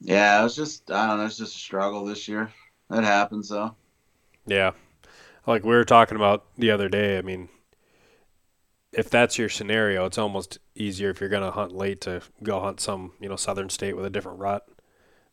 [0.00, 2.52] yeah, it was just I don't know, it's just a struggle this year.
[2.90, 3.74] It happens though.
[4.46, 4.72] Yeah.
[5.46, 7.48] Like we were talking about the other day, I mean,
[8.92, 12.60] if that's your scenario, it's almost easier if you're going to hunt late to go
[12.60, 14.66] hunt some, you know, southern state with a different rut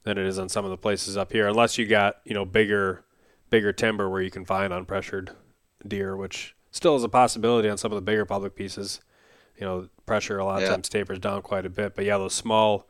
[0.04, 2.44] than it is on some of the places up here, unless you got, you know,
[2.44, 3.06] bigger,
[3.50, 5.30] bigger timber where you can find unpressured
[5.88, 9.00] deer, which still is a possibility on some of the bigger public pieces.
[9.58, 10.70] You know, pressure a lot of Yeah.
[10.70, 12.88] times tapers down quite a bit, but yeah, those small,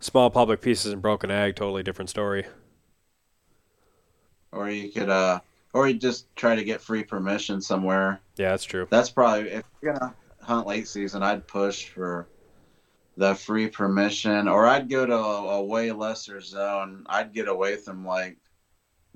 [0.00, 2.46] small public pieces and broken ag, totally different story.
[4.52, 5.40] Or you could uh
[5.74, 8.86] or you just try to get free permission somewhere Yeah, that's true.
[8.90, 12.28] That's probably if you're gonna hunt late season, I'd push for
[13.16, 17.04] the free permission, or I'd go to a, a way lesser zone.
[17.08, 18.38] I'd get away from like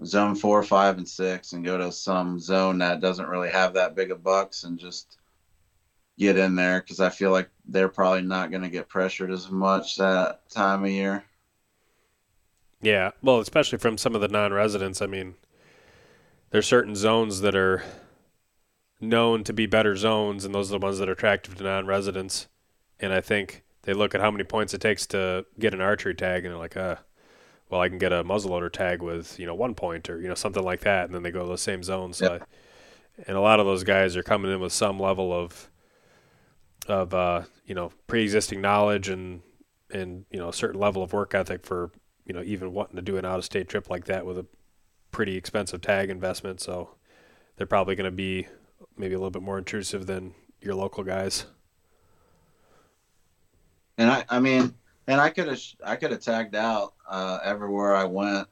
[0.04, 3.96] zone four, five, and six, and go to some zone that doesn't really have that
[3.96, 5.18] big of bucks, and just
[6.18, 9.96] get in there because I feel like they're probably not gonna get pressured as much
[9.96, 11.24] that time of year.
[12.80, 15.02] Yeah, well, especially from some of the non-residents.
[15.02, 15.34] I mean,
[16.50, 17.82] there's certain zones that are
[19.00, 22.48] known to be better zones, and those are the ones that are attractive to non-residents.
[23.00, 26.14] And I think they look at how many points it takes to get an archery
[26.14, 26.96] tag, and they're like, uh,
[27.70, 30.34] well, I can get a muzzleloader tag with you know one point or you know
[30.34, 32.12] something like that, and then they go to the same zone.
[32.12, 32.42] So, Yep.
[32.42, 35.68] I, and a lot of those guys are coming in with some level of
[36.87, 39.42] of uh, you know pre-existing knowledge and
[39.92, 41.90] and you know a certain level of work ethic for
[42.24, 44.46] you know even wanting to do an out-of-state trip like that with a
[45.18, 46.61] pretty expensive tag investment.
[46.61, 46.90] So
[47.57, 48.46] they're probably going to be
[48.96, 51.44] maybe a little bit more intrusive than your local guys.
[53.98, 54.72] And I, I mean,
[55.09, 58.46] and I could have, I could have tagged out uh, everywhere I went.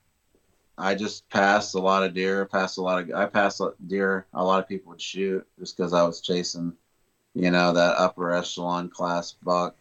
[0.77, 4.43] I just passed a lot of deer, passed a lot of, I passed deer a
[4.43, 6.73] lot of people would shoot just because I was chasing,
[7.35, 9.77] you know, that upper echelon class buck,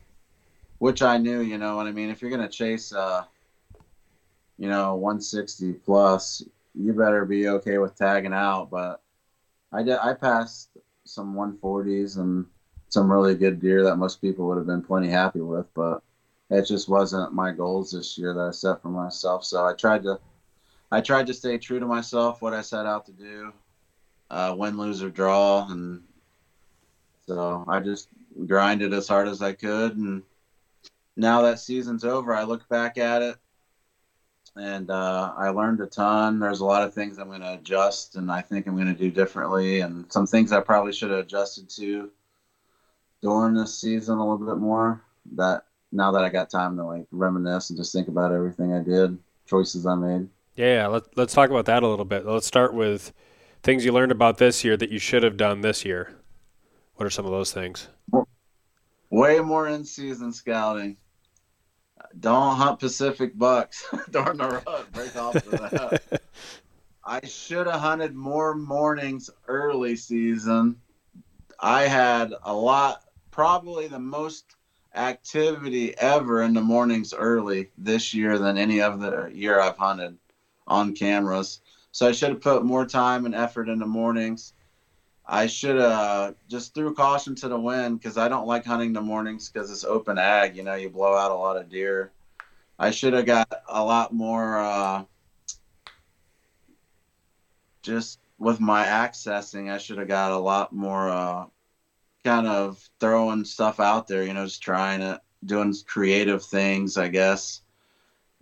[0.78, 2.12] which I knew, you know what I mean.
[2.12, 3.24] If you're gonna chase, uh,
[4.60, 6.43] you know, 160 plus,
[6.77, 8.69] you better be okay with tagging out.
[8.69, 9.01] But
[9.71, 10.69] I did, I passed
[11.05, 12.45] some 140s and
[12.89, 16.01] some really good deer that most people would have been plenty happy with, but
[16.49, 19.43] it just wasn't my goals this year that I set for myself.
[19.43, 20.19] So I tried to,
[20.91, 23.53] I tried to stay true to myself, what I set out to do,
[24.29, 26.03] uh, win, lose or draw, and
[27.27, 28.09] so I just
[28.45, 29.97] grinded as hard as I could.
[29.97, 30.23] And
[31.17, 33.35] now that season's over, I look back at it,
[34.56, 36.39] and uh, I learned a ton.
[36.39, 38.94] There's a lot of things I'm going to adjust, and I think I'm going to
[38.94, 42.10] do differently, and some things I probably should have adjusted to
[43.22, 45.02] during this season a little bit more.
[45.36, 48.82] That now that I got time to like reminisce and just think about everything I
[48.82, 50.30] did, choices I made.
[50.56, 52.26] Yeah, let, let's talk about that a little bit.
[52.26, 53.12] Let's start with
[53.62, 56.15] things you learned about this year that you should have done this year.
[56.96, 57.89] What are some of those things?
[59.10, 60.96] Way more in season scouting.
[62.19, 64.93] Don't hunt Pacific bucks during the rut.
[64.93, 66.01] Break off for that.
[67.06, 70.78] I should have hunted more mornings early season.
[71.60, 74.56] I had a lot, probably the most
[74.95, 80.17] activity ever in the mornings early this year than any other year I've hunted
[80.67, 81.62] on cameras.
[81.91, 84.54] So I should have put more time and effort in the mornings.
[85.27, 89.01] I should have just threw caution to the wind because I don't like hunting the
[89.01, 90.55] mornings because it's open ag.
[90.55, 92.11] You know, you blow out a lot of deer.
[92.77, 94.59] I should have got a lot more.
[94.59, 95.03] Uh,
[97.81, 101.09] just with my accessing, I should have got a lot more.
[101.09, 101.45] Uh,
[102.23, 104.23] kind of throwing stuff out there.
[104.23, 106.97] You know, just trying it, doing creative things.
[106.97, 107.61] I guess.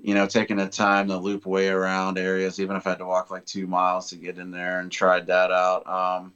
[0.01, 3.05] You know, taking the time to loop way around areas, even if I had to
[3.05, 5.87] walk like two miles to get in there, and tried that out.
[5.87, 6.33] Um,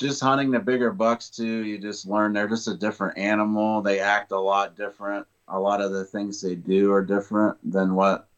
[0.00, 1.62] just hunting the bigger bucks too.
[1.64, 3.82] You just learn they're just a different animal.
[3.82, 5.26] They act a lot different.
[5.48, 8.28] A lot of the things they do are different than what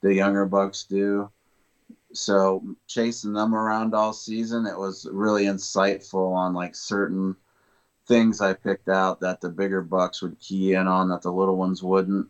[0.00, 1.30] the younger bucks do.
[2.12, 7.36] So chasing them around all season it was really insightful on like certain
[8.06, 11.56] things i picked out that the bigger bucks would key in on that the little
[11.56, 12.28] ones wouldn't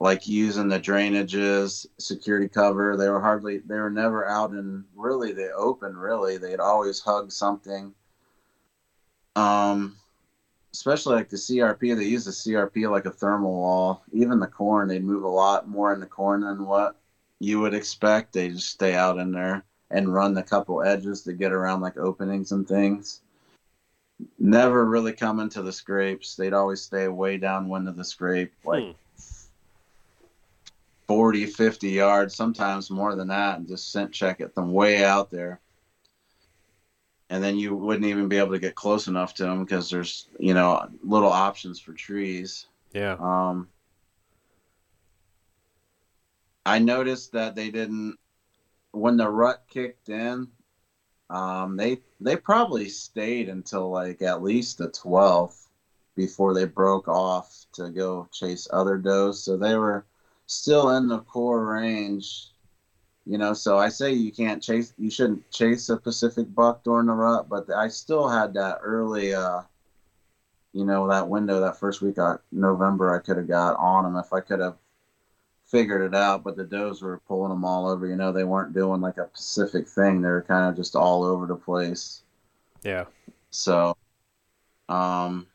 [0.00, 2.96] like using the drainages, security cover.
[2.96, 5.96] They were hardly, they were never out in really the open.
[5.96, 7.94] Really, they'd always hug something.
[9.36, 9.96] Um,
[10.72, 14.02] especially like the CRP, they use the CRP like a thermal wall.
[14.12, 16.96] Even the corn, they'd move a lot more in the corn than what
[17.38, 18.32] you would expect.
[18.32, 21.96] They just stay out in there and run the couple edges to get around like
[21.96, 23.20] openings and things.
[24.38, 26.36] Never really come into the scrapes.
[26.36, 28.90] They'd always stay way downwind of the scrape, like Hmm.
[31.06, 35.30] 40, 50 yards, sometimes more than that, and just scent check it them way out
[35.30, 35.60] there.
[37.30, 40.28] And then you wouldn't even be able to get close enough to them because there's,
[40.38, 42.66] you know, little options for trees.
[42.92, 43.16] Yeah.
[43.18, 43.68] Um,
[46.66, 48.16] I noticed that they didn't
[48.92, 50.48] when the rut kicked in.
[51.30, 55.68] Um, they they probably stayed until like at least the twelfth
[56.14, 59.42] before they broke off to go chase other does.
[59.42, 60.04] So they were
[60.46, 62.48] still in the core range,
[63.26, 63.54] you know.
[63.54, 67.48] So I say you can't chase, you shouldn't chase a Pacific buck during the rut,
[67.48, 69.62] but I still had that early, uh,
[70.72, 73.14] you know, that window that first week of November.
[73.14, 74.76] I could have got on them if I could have
[75.66, 76.42] figured it out.
[76.42, 78.06] But the does were pulling them all over.
[78.06, 80.20] You know, they weren't doing like a Pacific thing.
[80.20, 82.22] They were kind of just all over the place.
[82.82, 83.04] Yeah.
[83.50, 83.96] So,
[84.88, 85.46] um,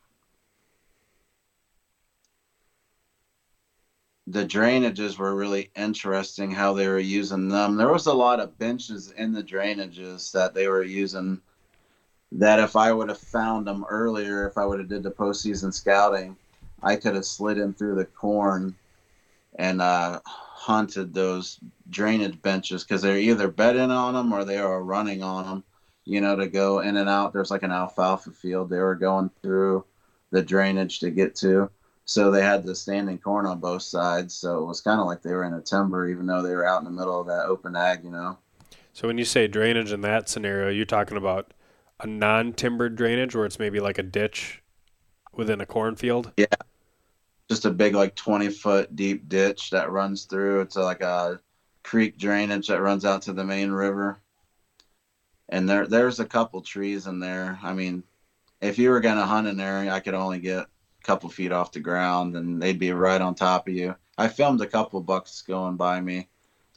[4.30, 7.76] the drainages were really interesting how they were using them.
[7.76, 11.42] There was a lot of benches in the drainages that they were using
[12.34, 15.74] that if I would have found them earlier, if I would have did the postseason
[15.74, 16.38] scouting,
[16.84, 18.76] I could have slid in through the corn
[19.58, 24.84] and uh, hunted those drainage benches because they're either bedding on them or they are
[24.84, 25.64] running on them,
[26.06, 27.34] you know, to go in and out.
[27.34, 29.86] There's like an alfalfa field they were going through
[30.30, 31.72] the drainage to get to
[32.10, 34.34] so they had the standing corn on both sides.
[34.34, 36.66] So it was kind of like they were in a timber, even though they were
[36.66, 38.36] out in the middle of that open ag, you know.
[38.94, 41.54] So when you say drainage in that scenario, you're talking about
[42.00, 44.64] a non-timbered drainage, where it's maybe like a ditch
[45.36, 46.32] within a cornfield.
[46.36, 46.48] Yeah,
[47.48, 50.62] just a big like 20 foot deep ditch that runs through.
[50.62, 51.40] It's like a
[51.84, 54.18] creek drainage that runs out to the main river.
[55.50, 57.60] And there, there's a couple trees in there.
[57.62, 58.02] I mean,
[58.62, 60.66] if you were gonna hunt in there, I could only get
[61.04, 63.96] couple feet off the ground and they'd be right on top of you.
[64.18, 66.28] I filmed a couple bucks going by me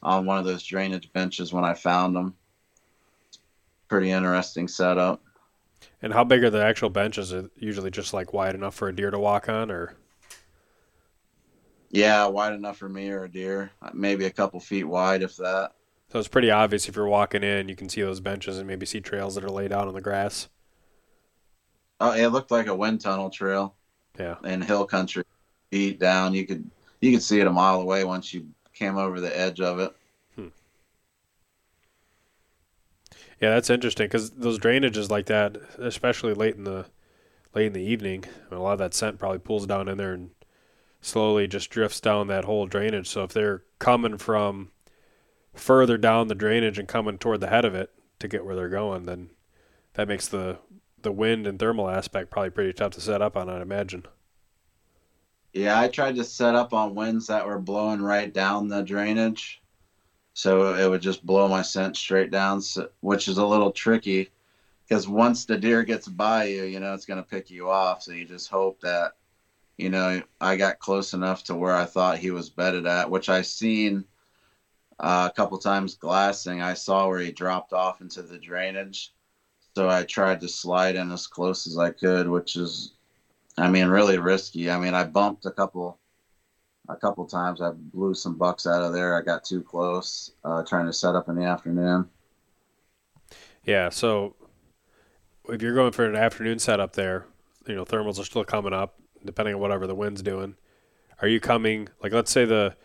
[0.01, 2.35] on one of those drainage benches when I found them.
[3.87, 5.21] Pretty interesting setup.
[6.01, 7.33] And how big are the actual benches?
[7.33, 9.95] Are usually just like wide enough for a deer to walk on, or?
[11.89, 13.71] Yeah, wide enough for me or a deer.
[13.81, 15.73] Uh, maybe a couple feet wide, if that.
[16.11, 18.85] So it's pretty obvious if you're walking in, you can see those benches and maybe
[18.85, 20.47] see trails that are laid out on the grass.
[21.99, 23.75] Oh, it looked like a wind tunnel trail.
[24.19, 24.35] Yeah.
[24.43, 25.23] In hill country,
[25.69, 26.69] beat down, you could
[27.01, 29.95] you could see it a mile away once you came over the edge of it.
[30.35, 30.47] Hmm.
[33.41, 36.85] Yeah, that's interesting because those drainages like that, especially late in the
[37.53, 40.31] late in the evening, a lot of that scent probably pulls down in there and
[41.01, 43.07] slowly just drifts down that whole drainage.
[43.07, 44.71] So if they're coming from
[45.53, 48.69] further down the drainage and coming toward the head of it to get where they're
[48.69, 49.29] going, then
[49.93, 50.59] that makes the
[51.03, 54.05] the wind and thermal aspect probably pretty tough to set up on, I'd imagine.
[55.53, 59.61] Yeah, I tried to set up on winds that were blowing right down the drainage.
[60.33, 62.61] So it would just blow my scent straight down,
[63.01, 64.31] which is a little tricky
[64.87, 68.01] because once the deer gets by you, you know, it's going to pick you off.
[68.01, 69.13] So you just hope that,
[69.77, 73.29] you know, I got close enough to where I thought he was bedded at, which
[73.29, 74.05] I've seen
[74.99, 76.61] uh, a couple times glassing.
[76.61, 79.13] I saw where he dropped off into the drainage
[79.75, 82.93] so I tried to slide in as close as I could, which is,
[83.57, 84.69] I mean, really risky.
[84.69, 85.99] I mean, I bumped a couple,
[86.89, 87.61] a couple times.
[87.61, 89.17] I blew some bucks out of there.
[89.17, 92.07] I got too close, uh, trying to set up in the afternoon.
[93.65, 93.89] Yeah.
[93.89, 94.35] So
[95.49, 97.25] if you're going for an afternoon setup there,
[97.67, 100.55] you know, thermals are still coming up, depending on whatever the wind's doing.
[101.21, 102.75] Are you coming like let's say the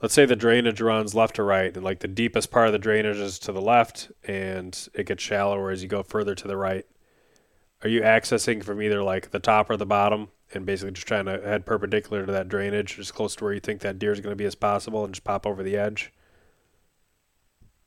[0.00, 2.78] let's say the drainage runs left to right and like the deepest part of the
[2.78, 6.56] drainage is to the left and it gets shallower as you go further to the
[6.56, 6.86] right.
[7.82, 11.26] Are you accessing from either like the top or the bottom and basically just trying
[11.26, 14.20] to head perpendicular to that drainage as close to where you think that deer is
[14.20, 16.12] going to be as possible and just pop over the edge?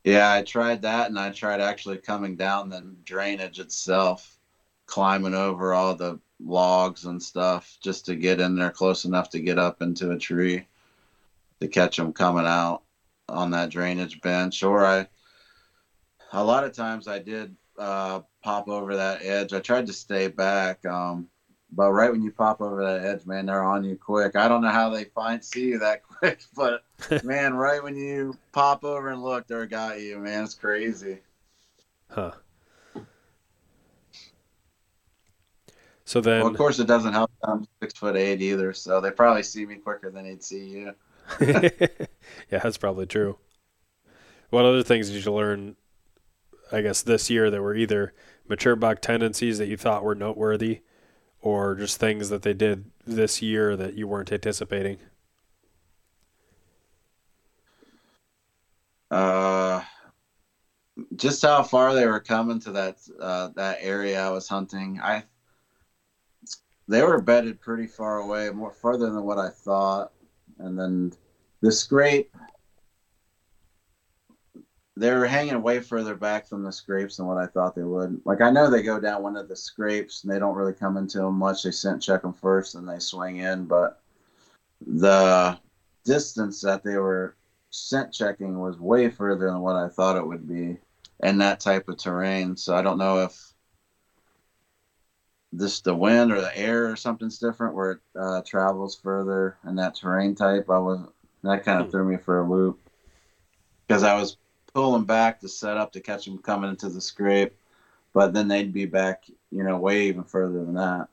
[0.04, 4.38] Yeah i tried that and i tried actually coming down the drainage itself
[4.86, 9.40] climbing over all the logs and stuff just to get in there close enough to
[9.40, 10.68] get up into a tree
[11.60, 12.84] to catch them coming out
[13.30, 14.64] on that drainage bench.
[14.64, 15.08] Or I,
[16.32, 19.54] a lot of times I did uh, pop over that edge.
[19.54, 21.28] I tried to stay back, um,
[21.72, 24.36] but right when you pop over that edge, man, they're on you quick.
[24.36, 26.84] I don't know how they find see you that quick, but
[27.24, 30.44] man, right when you pop over and look, they're got you, man.
[30.44, 31.20] It's crazy.
[32.10, 32.32] Huh.
[36.06, 37.32] So then, well, of course, it doesn't help.
[37.44, 40.94] I'm six foot eight either, so they probably see me quicker than they'd see you.
[41.42, 42.08] yeah,
[42.50, 43.38] that's probably true.
[44.50, 45.76] What other things did you learn,
[46.72, 48.14] I guess, this year that were either
[48.48, 50.82] mature buck tendencies that you thought were noteworthy
[51.42, 55.00] or just things that they did this year that you weren't anticipating?
[59.12, 59.84] Uh,
[61.16, 65.00] just how far they were coming to that uh, that area I was hunting.
[65.04, 65.24] I
[66.88, 70.13] they were bedded pretty far away, more further than what I thought.
[70.64, 71.14] And then
[71.62, 72.36] the scrape,
[74.96, 78.22] they were hanging way further back from the scrapes than what I thought they would.
[78.26, 80.98] Like I know they go down one of the scrapes and they don't really come
[80.98, 81.64] into them much.
[81.64, 84.02] They scent check them first and they swing in, but
[84.86, 85.58] the
[86.06, 87.36] distance that they were
[87.70, 90.78] scent checking was way further than what I thought it would be
[91.24, 92.56] in that type of terrain.
[92.56, 93.53] So I don't know if
[95.54, 99.76] this the wind or the air or something's different where it uh, travels further in
[99.76, 100.70] that terrain type.
[100.70, 101.00] I was
[101.44, 101.92] that kind of hmm.
[101.92, 102.80] threw me for a loop
[103.88, 104.38] because I was
[104.74, 107.54] pulling back to set up to catch them coming into the scrape,
[108.14, 111.08] but then they'd be back, you know, way even further than that.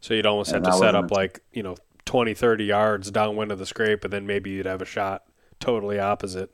[0.00, 1.76] So you'd almost and have to set up like you know
[2.06, 5.24] 20, 30 yards downwind of the scrape, and then maybe you'd have a shot
[5.60, 6.52] totally opposite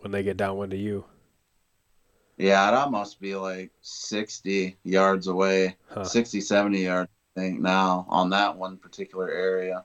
[0.00, 1.04] when they get downwind of you.
[2.42, 6.02] Yeah, it almost be like 60 yards away, huh.
[6.02, 9.84] 60, 70 yards, I think, now on that one particular area.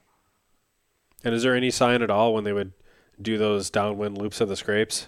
[1.23, 2.73] And is there any sign at all when they would
[3.21, 5.07] do those downwind loops of the scrapes?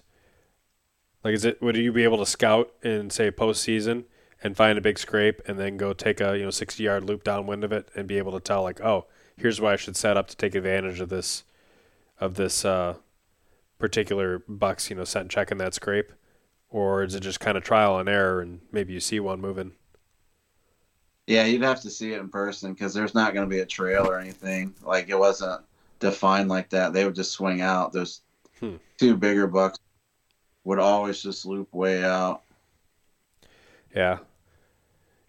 [1.23, 4.03] Like, is it would you be able to scout in say postseason
[4.43, 7.23] and find a big scrape and then go take a you know 60 yard loop
[7.23, 10.17] downwind of it and be able to tell like, oh, here's why I should set
[10.17, 11.45] up to take advantage of this
[12.19, 12.97] of this uh,
[13.79, 16.13] particular bucks you know scent checking that scrape?
[16.69, 19.73] Or is it just kind of trial and error and maybe you see one moving?
[21.27, 23.65] Yeah, you'd have to see it in person because there's not going to be a
[23.65, 24.73] trail or anything.
[24.83, 25.61] Like it wasn't
[25.99, 26.93] defined like that.
[26.93, 27.93] They would just swing out.
[27.93, 28.21] Those
[28.59, 28.77] hmm.
[28.97, 29.77] two bigger bucks
[30.63, 32.41] would always just loop way out.
[33.95, 34.19] Yeah.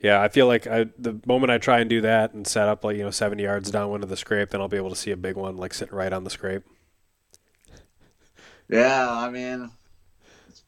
[0.00, 2.84] Yeah, I feel like I, the moment I try and do that and set up
[2.84, 5.10] like you know seventy yards downwind of the scrape, then I'll be able to see
[5.10, 6.62] a big one like sitting right on the scrape.
[8.70, 9.70] Yeah, I mean,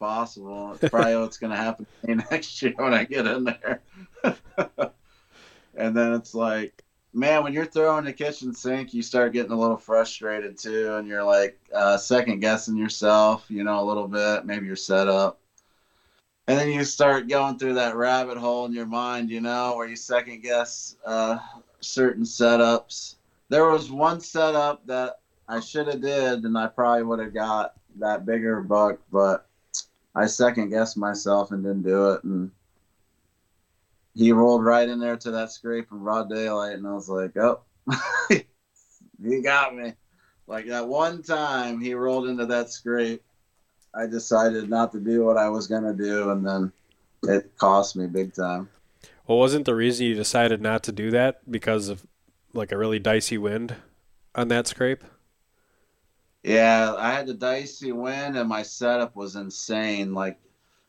[0.03, 0.73] possible.
[0.73, 3.81] It's probably what's going to happen to me next year when I get in there.
[5.77, 6.83] and then it's like,
[7.15, 11.07] man, when you're throwing the kitchen sink, you start getting a little frustrated too, and
[11.07, 15.39] you're like uh, second guessing yourself, you know, a little bit, maybe your setup.
[16.49, 19.87] And then you start going through that rabbit hole in your mind, you know, where
[19.87, 21.39] you second guess uh,
[21.79, 23.15] certain setups.
[23.51, 27.75] There was one setup that I should have did, and I probably would have got
[28.01, 29.47] that bigger buck, but
[30.15, 32.51] I second guessed myself and didn't do it, and
[34.15, 37.37] he rolled right in there to that scrape in broad daylight, and I was like,
[37.37, 37.61] "Oh,
[38.29, 39.95] he got me!"
[40.47, 43.23] Like that one time he rolled into that scrape,
[43.95, 46.73] I decided not to do what I was gonna do, and then
[47.23, 48.69] it cost me big time.
[49.27, 52.07] Well, wasn't the reason you decided not to do that because of
[52.53, 53.77] like a really dicey wind
[54.35, 55.05] on that scrape?
[56.43, 60.13] Yeah, I had the dicey wind, and my setup was insane.
[60.15, 60.39] Like,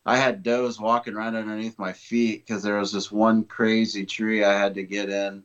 [0.05, 4.43] I had does walking right underneath my feet because there was this one crazy tree
[4.43, 5.43] I had to get in,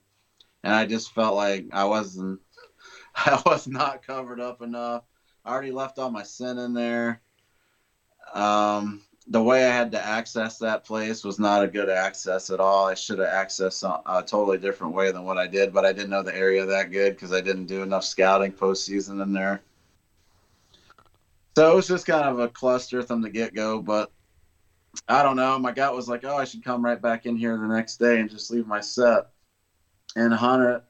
[0.65, 2.41] and I just felt like I wasn't,
[3.17, 5.05] I was not covered up enough.
[5.45, 7.21] I already left all my scent in there.
[8.35, 12.61] Um, the way I had to access that place was not a good access at
[12.61, 12.87] all.
[12.87, 16.11] I should have accessed a totally different way than what I did, but I didn't
[16.11, 19.63] know the area that good because I didn't do enough scouting postseason in there.
[21.59, 24.13] So it was just kind of a cluster from the get go, but
[25.09, 25.59] I don't know.
[25.59, 28.21] My gut was like, oh, I should come right back in here the next day
[28.21, 29.31] and just leave my set
[30.15, 30.85] and hunt it.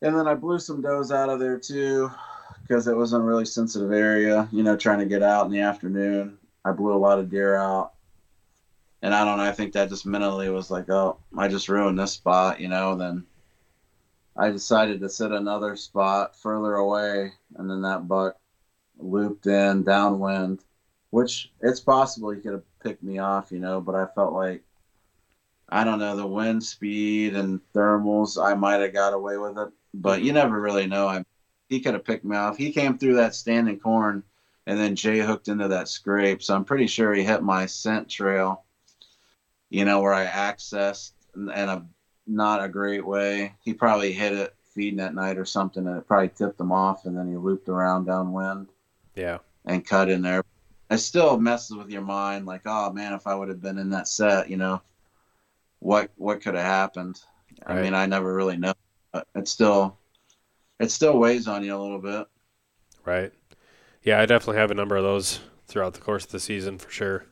[0.00, 2.10] And then I blew some does out of there too
[2.62, 5.52] because it was in a really sensitive area, you know, trying to get out in
[5.52, 6.38] the afternoon.
[6.64, 7.92] I blew a lot of deer out.
[9.02, 11.98] And I don't know, I think that just mentally was like, oh, I just ruined
[11.98, 13.26] this spot, you know, then
[14.34, 18.38] I decided to sit another spot further away and then that buck
[18.98, 20.64] looped in downwind,
[21.10, 24.62] which it's possible he could have picked me off, you know, but I felt like
[25.68, 28.42] I don't know the wind speed and thermals.
[28.42, 31.08] I might have got away with it, but you never really know.
[31.08, 31.24] I
[31.68, 32.56] he could have picked me off.
[32.56, 34.22] He came through that standing corn
[34.66, 38.08] and then Jay hooked into that scrape, so I'm pretty sure he hit my scent
[38.08, 38.64] trail.
[39.70, 41.86] You know where I accessed in a
[42.26, 43.54] not a great way.
[43.62, 47.04] He probably hit it feeding at night or something, and it probably tipped him off,
[47.04, 48.68] and then he looped around downwind.
[49.14, 49.38] Yeah.
[49.64, 50.42] And cut in there.
[50.90, 53.90] It still messes with your mind, like, oh man, if I would have been in
[53.90, 54.82] that set, you know,
[55.78, 57.20] what what could have happened?
[57.66, 57.78] Right.
[57.78, 58.74] I mean, I never really know.
[59.12, 59.96] But it still
[60.78, 62.26] it still weighs on you a little bit.
[63.04, 63.32] Right.
[64.02, 66.90] Yeah, I definitely have a number of those throughout the course of the season for
[66.90, 67.26] sure.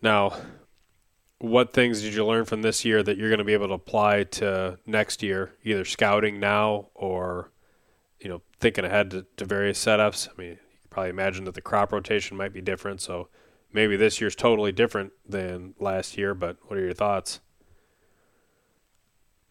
[0.00, 0.34] Now,
[1.38, 3.74] what things did you learn from this year that you're going to be able to
[3.74, 7.50] apply to next year, either scouting now or
[8.64, 10.26] thinking ahead to, to various setups.
[10.26, 13.02] I mean, you could probably imagine that the crop rotation might be different.
[13.02, 13.28] So
[13.74, 16.34] maybe this year's totally different than last year.
[16.34, 17.40] But what are your thoughts?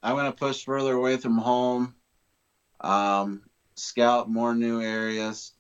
[0.02, 1.94] I'm going to push further away from home,
[2.82, 3.44] um,
[3.76, 5.52] scout more new areas.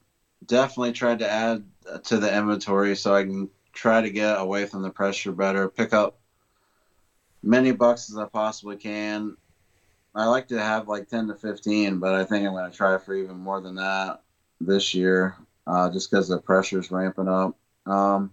[0.43, 1.64] Definitely tried to add
[2.06, 5.93] to the inventory so I can try to get away from the pressure better, pick
[5.93, 6.20] up
[7.43, 9.38] many bucks as I possibly can.
[10.16, 12.97] I like to have like 10 to 15, but I think I'm going to try
[12.97, 14.22] for even more than that
[14.61, 15.36] this year
[15.68, 17.55] uh, just because the pressure's ramping up.
[17.86, 18.32] Um,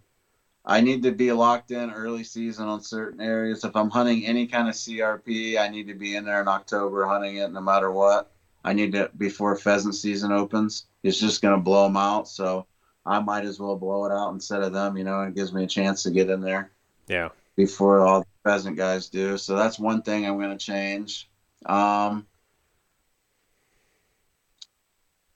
[0.65, 3.65] I need to be locked in early season on certain areas.
[3.65, 7.07] If I'm hunting any kind of CRP, I need to be in there in October
[7.07, 8.31] hunting it no matter what.
[8.63, 10.85] I need to before pheasant season opens.
[11.03, 12.29] It's just going to blow them out.
[12.29, 12.67] So
[13.07, 15.65] I might as well blow it out instead of them, you know, it gives me
[15.65, 16.71] a chance to get in there.
[17.09, 17.31] Yeah.
[17.57, 19.39] Before all the pheasant guys do.
[19.39, 21.29] So that's one thing I'm going to change.
[21.67, 22.27] Um,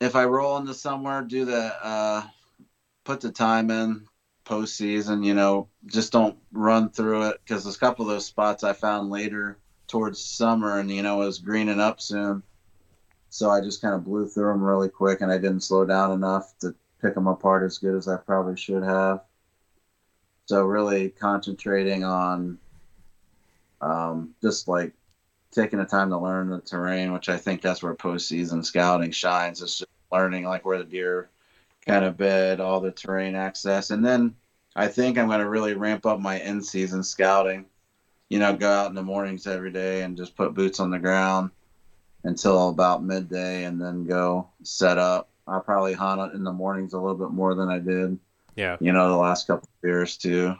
[0.00, 2.24] if I roll into somewhere, do the uh,
[3.04, 4.06] put the time in
[4.44, 5.24] postseason.
[5.24, 8.72] You know, just don't run through it because there's a couple of those spots I
[8.72, 12.42] found later towards summer, and you know, it was greening up soon.
[13.30, 16.12] So I just kind of blew through them really quick, and I didn't slow down
[16.12, 19.22] enough to pick them apart as good as I probably should have.
[20.46, 22.58] So really concentrating on
[23.80, 24.92] um, just like
[25.54, 29.62] taking the time to learn the terrain, which I think that's where postseason scouting shines.
[29.62, 31.30] It's just learning like where the deer
[31.86, 34.34] kind of bed, all the terrain access, and then
[34.76, 37.66] I think I'm going to really ramp up my in season scouting.
[38.28, 40.98] You know, go out in the mornings every day and just put boots on the
[40.98, 41.50] ground
[42.24, 45.28] until about midday, and then go set up.
[45.46, 48.18] I'll probably hunt in the mornings a little bit more than I did.
[48.56, 48.76] Yeah.
[48.80, 50.56] You know, the last couple of years too.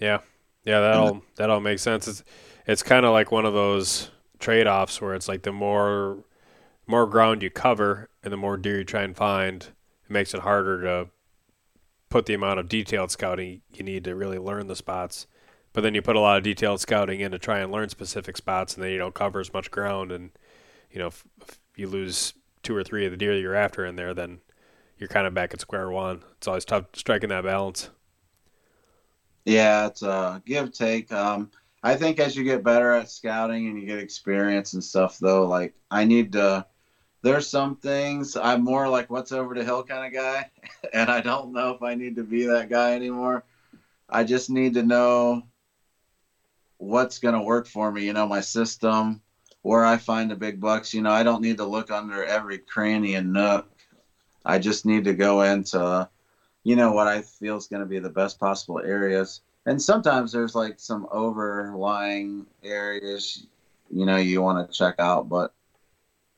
[0.00, 0.18] Yeah.
[0.68, 2.06] Yeah, that all that all makes sense.
[2.06, 2.22] It's
[2.66, 6.18] it's kind of like one of those trade-offs where it's like the more
[6.86, 10.40] more ground you cover and the more deer you try and find, it makes it
[10.40, 11.08] harder to
[12.10, 15.26] put the amount of detailed scouting you need to really learn the spots.
[15.72, 18.36] But then you put a lot of detailed scouting in to try and learn specific
[18.36, 20.12] spots, and then you don't cover as much ground.
[20.12, 20.32] And
[20.90, 23.86] you know, if, if you lose two or three of the deer that you're after
[23.86, 24.40] in there, then
[24.98, 26.24] you're kind of back at square one.
[26.36, 27.88] It's always tough striking that balance.
[29.48, 31.10] Yeah, it's a give take.
[31.10, 31.50] Um,
[31.82, 35.46] I think as you get better at scouting and you get experience and stuff, though,
[35.46, 36.66] like I need to.
[37.22, 40.50] There's some things I'm more like what's over the hill kind of guy,
[40.92, 43.42] and I don't know if I need to be that guy anymore.
[44.10, 45.44] I just need to know
[46.76, 48.04] what's going to work for me.
[48.04, 49.22] You know, my system,
[49.62, 50.92] where I find the big bucks.
[50.92, 53.66] You know, I don't need to look under every cranny and nook.
[54.44, 56.06] I just need to go into
[56.68, 59.40] you know what I feel is going to be the best possible areas.
[59.64, 63.46] And sometimes there's like some overlying areas,
[63.90, 65.54] you know, you want to check out, but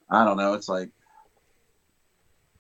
[0.09, 0.55] I don't know.
[0.55, 0.91] It's like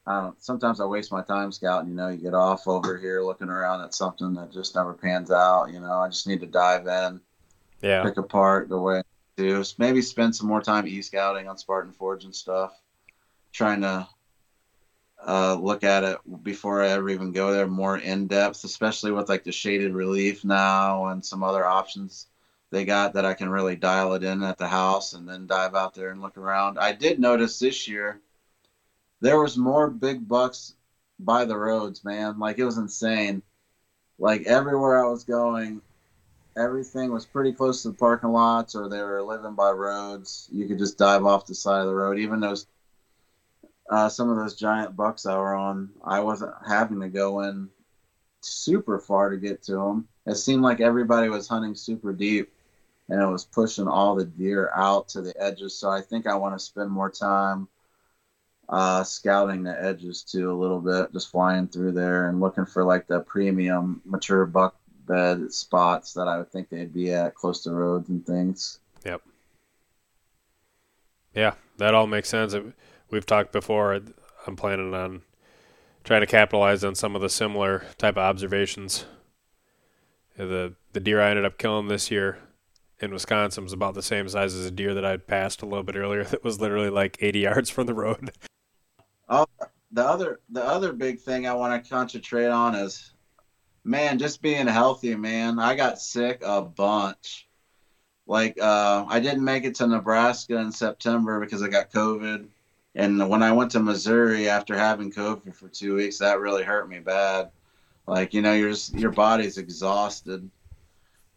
[0.05, 0.43] I don't.
[0.43, 1.91] Sometimes I waste my time scouting.
[1.91, 5.31] You know, you get off over here looking around at something that just never pans
[5.31, 5.67] out.
[5.67, 7.21] You know, I just need to dive in,
[7.83, 9.03] yeah, pick apart the way I
[9.37, 9.63] do.
[9.79, 12.73] Maybe spend some more time e scouting on Spartan Forge and stuff,
[13.53, 14.09] trying to
[15.27, 19.29] uh, look at it before I ever even go there more in depth, especially with
[19.29, 22.27] like the shaded relief now and some other options
[22.71, 25.75] they got that I can really dial it in at the house and then dive
[25.75, 26.79] out there and look around.
[26.79, 28.21] I did notice this year
[29.21, 30.75] there was more big bucks
[31.19, 32.39] by the roads, man.
[32.39, 33.43] Like it was insane.
[34.19, 35.83] Like everywhere I was going,
[36.57, 40.49] everything was pretty close to the parking lots or they were living by roads.
[40.53, 42.19] You could just dive off the side of the road.
[42.19, 42.67] Even those
[43.91, 47.69] uh, some of those giant bucks I were on, I wasn't having to go in
[48.41, 50.09] super far to get to them.
[50.27, 52.53] It seemed like everybody was hunting super deep,
[53.09, 55.77] and it was pushing all the deer out to the edges.
[55.77, 57.67] So I think I want to spend more time
[58.69, 62.85] uh, scouting the edges too a little bit, just flying through there and looking for
[62.85, 64.77] like the premium mature buck
[65.09, 68.79] bed spots that I would think they'd be at close to roads and things.
[69.05, 69.23] Yep.
[71.35, 72.55] Yeah, that all makes sense
[73.11, 74.01] we've talked before.
[74.47, 75.23] I'm planning on
[76.05, 79.05] trying to capitalize on some of the similar type of observations.
[80.37, 82.39] The the deer I ended up killing this year
[83.01, 85.83] in Wisconsin was about the same size as a deer that I'd passed a little
[85.83, 86.25] bit earlier.
[86.31, 88.33] That was literally like 80 yards from the road.
[89.33, 89.47] Oh,
[89.93, 93.13] the other the other big thing I want to concentrate on is,
[93.85, 95.15] man, just being healthy.
[95.15, 97.47] Man, I got sick a bunch.
[98.27, 102.49] Like uh, I didn't make it to Nebraska in September because I got COVID
[102.95, 106.89] and when I went to Missouri after having COVID for two weeks, that really hurt
[106.89, 107.51] me bad.
[108.07, 110.51] Like you know, your your body's exhausted.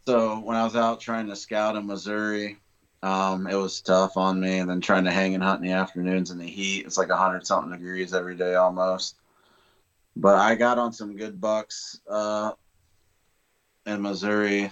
[0.06, 2.60] So when I was out trying to scout in Missouri,
[3.04, 5.76] Um, it was tough on me, and then trying to hang and hunt in the
[5.76, 6.86] afternoons in the heat.
[6.86, 9.18] It's like hundred something degrees every day almost.
[10.16, 12.54] But I got on some good bucks uh,
[13.86, 14.72] in Missouri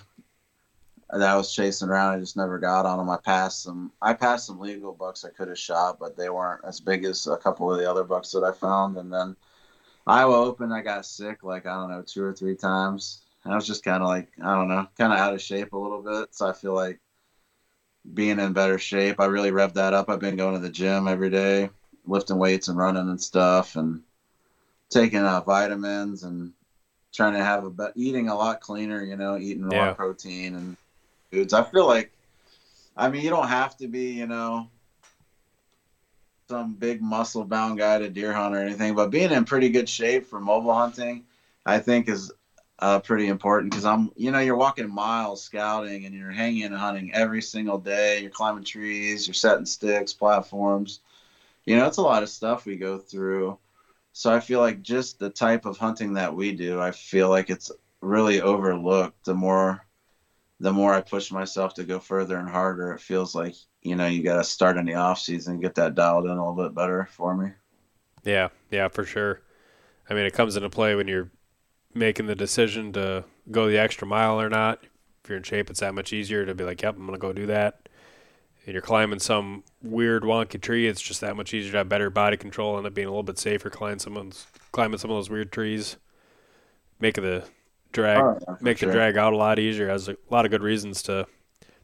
[1.11, 2.15] that I was chasing around.
[2.15, 3.09] I just never got on them.
[3.09, 3.91] I passed some.
[4.01, 7.27] I passed some legal bucks I could have shot, but they weren't as big as
[7.27, 8.97] a couple of the other bucks that I found.
[8.97, 9.35] And then
[10.07, 13.23] Iowa Open, I got sick like I don't know two or three times.
[13.43, 15.77] I was just kind of like I don't know, kind of out of shape a
[15.77, 16.33] little bit.
[16.33, 16.99] So I feel like
[18.13, 19.19] being in better shape.
[19.19, 20.09] I really revved that up.
[20.09, 21.69] I've been going to the gym every day,
[22.05, 24.01] lifting weights and running and stuff, and
[24.89, 26.53] taking uh, vitamins and
[27.13, 29.03] trying to have a eating a lot cleaner.
[29.03, 29.93] You know, eating more yeah.
[29.93, 30.77] protein and
[31.31, 31.53] foods.
[31.53, 32.11] I feel like,
[32.95, 34.69] I mean, you don't have to be, you know,
[36.49, 39.87] some big muscle bound guy to deer hunt or anything, but being in pretty good
[39.87, 41.23] shape for mobile hunting,
[41.65, 42.31] I think is
[42.79, 46.75] uh, pretty important because I'm, you know, you're walking miles scouting and you're hanging and
[46.75, 48.19] hunting every single day.
[48.21, 50.99] You're climbing trees, you're setting sticks, platforms.
[51.65, 53.57] You know, it's a lot of stuff we go through.
[54.13, 57.49] So I feel like just the type of hunting that we do, I feel like
[57.49, 57.71] it's
[58.01, 59.23] really overlooked.
[59.25, 59.85] The more
[60.61, 64.05] the more I push myself to go further and harder, it feels like you know
[64.05, 66.75] you got to start in the off season, get that dialed in a little bit
[66.75, 67.49] better for me.
[68.23, 69.41] Yeah, yeah, for sure.
[70.07, 71.31] I mean, it comes into play when you're
[71.95, 74.83] making the decision to go the extra mile or not.
[75.23, 77.33] If you're in shape, it's that much easier to be like, "Yep, I'm gonna go
[77.33, 77.89] do that."
[78.65, 82.11] And you're climbing some weird wonky tree, it's just that much easier to have better
[82.11, 85.09] body control and it being a little bit safer climbing some of those, climbing some
[85.09, 85.97] of those weird trees,
[86.99, 87.45] making the
[87.91, 88.87] drag oh, yeah, make sure.
[88.87, 89.87] the drag out a lot easier.
[89.89, 91.27] Has a lot of good reasons to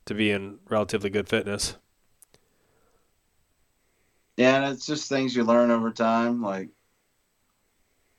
[0.05, 1.76] to be in relatively good fitness.
[4.38, 6.41] Yeah, and it's just things you learn over time.
[6.41, 6.70] Like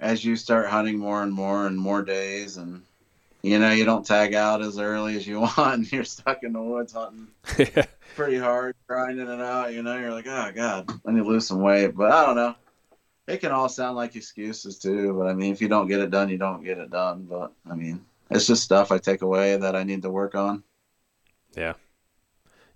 [0.01, 2.83] as you start hunting more and more and more days, and
[3.43, 5.93] you know you don't tag out as early as you want.
[5.93, 7.29] You're stuck in the woods hunting
[8.17, 9.73] pretty hard, grinding it out.
[9.73, 11.95] You know, you're like, oh god, I need to lose some weight.
[11.95, 12.55] But I don't know
[13.29, 16.11] it can all sound like excuses too, but I mean, if you don't get it
[16.11, 17.27] done, you don't get it done.
[17.29, 20.63] But I mean, it's just stuff I take away that I need to work on.
[21.55, 21.75] Yeah.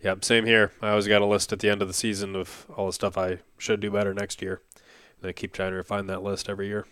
[0.02, 0.24] Yep.
[0.24, 0.72] Same here.
[0.82, 3.16] I always got a list at the end of the season of all the stuff
[3.16, 4.60] I should do better next year.
[5.20, 6.86] And I keep trying to refine that list every year.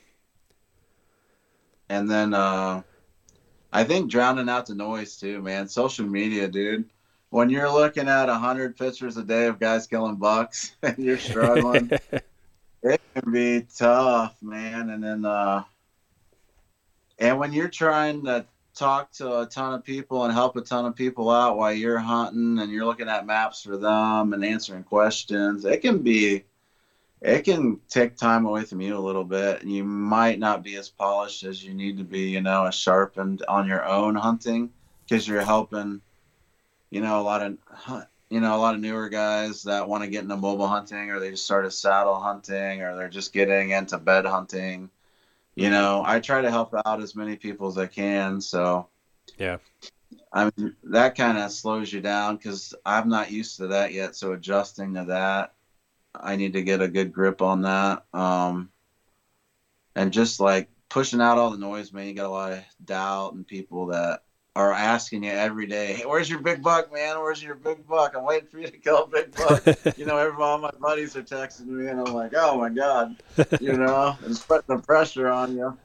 [1.88, 2.82] And then uh,
[3.72, 5.68] I think drowning out the noise too, man.
[5.68, 6.88] Social media, dude.
[7.28, 11.18] When you're looking at a hundred pictures a day of guys killing bucks and you're
[11.18, 11.90] struggling,
[12.82, 14.90] It can be tough, man.
[14.90, 15.64] And then, uh,
[17.18, 20.86] and when you're trying to talk to a ton of people and help a ton
[20.86, 24.84] of people out while you're hunting and you're looking at maps for them and answering
[24.84, 26.44] questions, it can be,
[27.20, 29.60] it can take time away from you a little bit.
[29.60, 32.74] And you might not be as polished as you need to be, you know, as
[32.74, 34.70] sharpened on your own hunting
[35.04, 36.00] because you're helping,
[36.90, 37.58] you know, a lot of
[38.30, 41.18] you know, a lot of newer guys that want to get into mobile hunting or
[41.18, 44.88] they just started saddle hunting or they're just getting into bed hunting.
[45.56, 48.40] You know, I try to help out as many people as I can.
[48.40, 48.86] So,
[49.36, 49.58] yeah.
[50.32, 54.14] I mean, that kind of slows you down because I'm not used to that yet.
[54.14, 55.52] So, adjusting to that,
[56.14, 58.04] I need to get a good grip on that.
[58.14, 58.70] Um,
[59.96, 63.34] and just like pushing out all the noise, man, you got a lot of doubt
[63.34, 64.22] and people that
[64.56, 67.18] are asking you every day, "Hey, where's your big buck, man?
[67.20, 68.14] Where's your big buck?
[68.16, 69.62] I'm waiting for you to kill a big buck."
[69.96, 73.16] you know, every all my buddies are texting me, and I'm like, "Oh my god,"
[73.60, 75.76] you know, it's putting the pressure on you.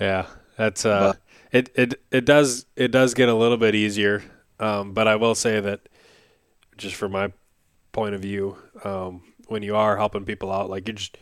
[0.00, 0.26] yeah,
[0.56, 1.20] that's uh, but,
[1.52, 4.22] it it it does it does get a little bit easier,
[4.58, 5.88] um, but I will say that
[6.76, 7.32] just from my
[7.92, 11.18] point of view, um, when you are helping people out, like you just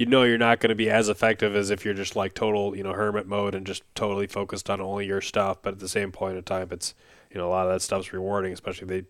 [0.00, 2.74] you know you're not going to be as effective as if you're just like total,
[2.74, 5.58] you know, hermit mode and just totally focused on only your stuff.
[5.60, 6.94] But at the same point in time, it's
[7.30, 9.04] you know a lot of that stuff's rewarding, especially they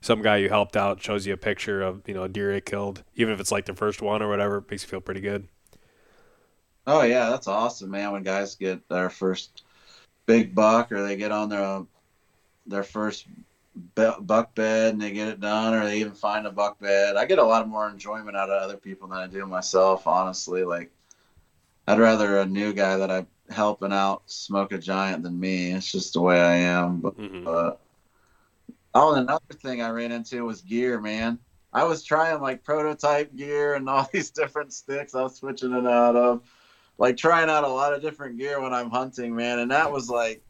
[0.00, 2.62] some guy you helped out shows you a picture of you know a deer they
[2.62, 5.20] killed, even if it's like the first one or whatever, it makes you feel pretty
[5.20, 5.46] good.
[6.86, 8.10] Oh yeah, that's awesome, man.
[8.12, 9.64] When guys get their first
[10.24, 11.82] big buck or they get on their
[12.66, 13.26] their first
[13.74, 17.16] buck bed and they get it done or they even find a buck bed.
[17.16, 20.64] I get a lot more enjoyment out of other people than I do myself, honestly.
[20.64, 20.90] Like
[21.86, 25.72] I'd rather a new guy that I'm helping out smoke a giant than me.
[25.72, 27.00] It's just the way I am.
[27.00, 27.46] But mm-hmm.
[27.46, 27.72] uh,
[28.94, 31.38] oh, and another thing I ran into was gear, man.
[31.72, 35.86] I was trying like prototype gear and all these different sticks I was switching it
[35.86, 36.42] out of.
[36.98, 39.60] Like trying out a lot of different gear when I'm hunting, man.
[39.60, 40.42] And that was like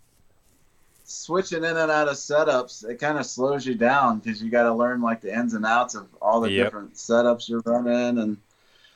[1.11, 4.63] switching in and out of setups, it kind of slows you down because you got
[4.65, 6.67] to learn like the ins and outs of all the yep.
[6.67, 8.37] different setups you're running, and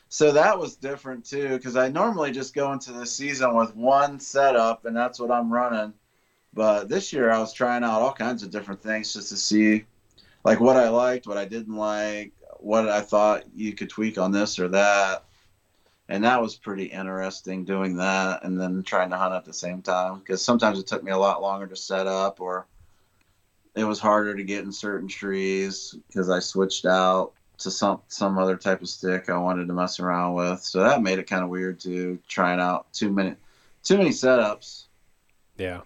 [0.08, 1.48] so that was different too.
[1.50, 5.52] Because I normally just go into the season with one setup, and that's what I'm
[5.52, 5.92] running.
[6.52, 9.84] But this year I was trying out all kinds of different things just to see
[10.44, 14.30] like what I liked, what I didn't like, what I thought you could tweak on
[14.30, 15.24] this or that.
[16.08, 19.80] And that was pretty interesting doing that and then trying to hunt at the same
[19.80, 22.66] time because sometimes it took me a lot longer to set up or
[23.74, 28.38] it was harder to get in certain trees because I switched out to some some
[28.38, 30.60] other type of stick I wanted to mess around with.
[30.60, 33.34] So that made it kind of weird to trying out too many
[33.82, 34.84] too many setups.
[35.56, 35.82] Yeah.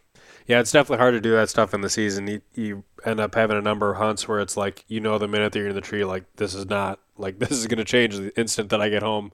[0.47, 2.27] Yeah, it's definitely hard to do that stuff in the season.
[2.27, 5.29] You, you end up having a number of hunts where it's like you know the
[5.29, 7.85] minute that you're in the tree, like this is not like this is going to
[7.85, 9.33] change the instant that I get home,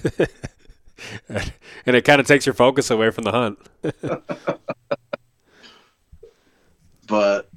[1.28, 3.58] and it kind of takes your focus away from the hunt.
[7.06, 7.50] but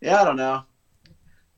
[0.00, 0.62] yeah, I don't know.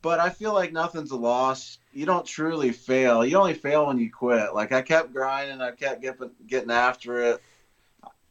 [0.01, 1.79] But I feel like nothing's a loss.
[1.91, 3.25] You don't truly fail.
[3.25, 4.53] You only fail when you quit.
[4.53, 7.41] Like I kept grinding, I kept getting getting after it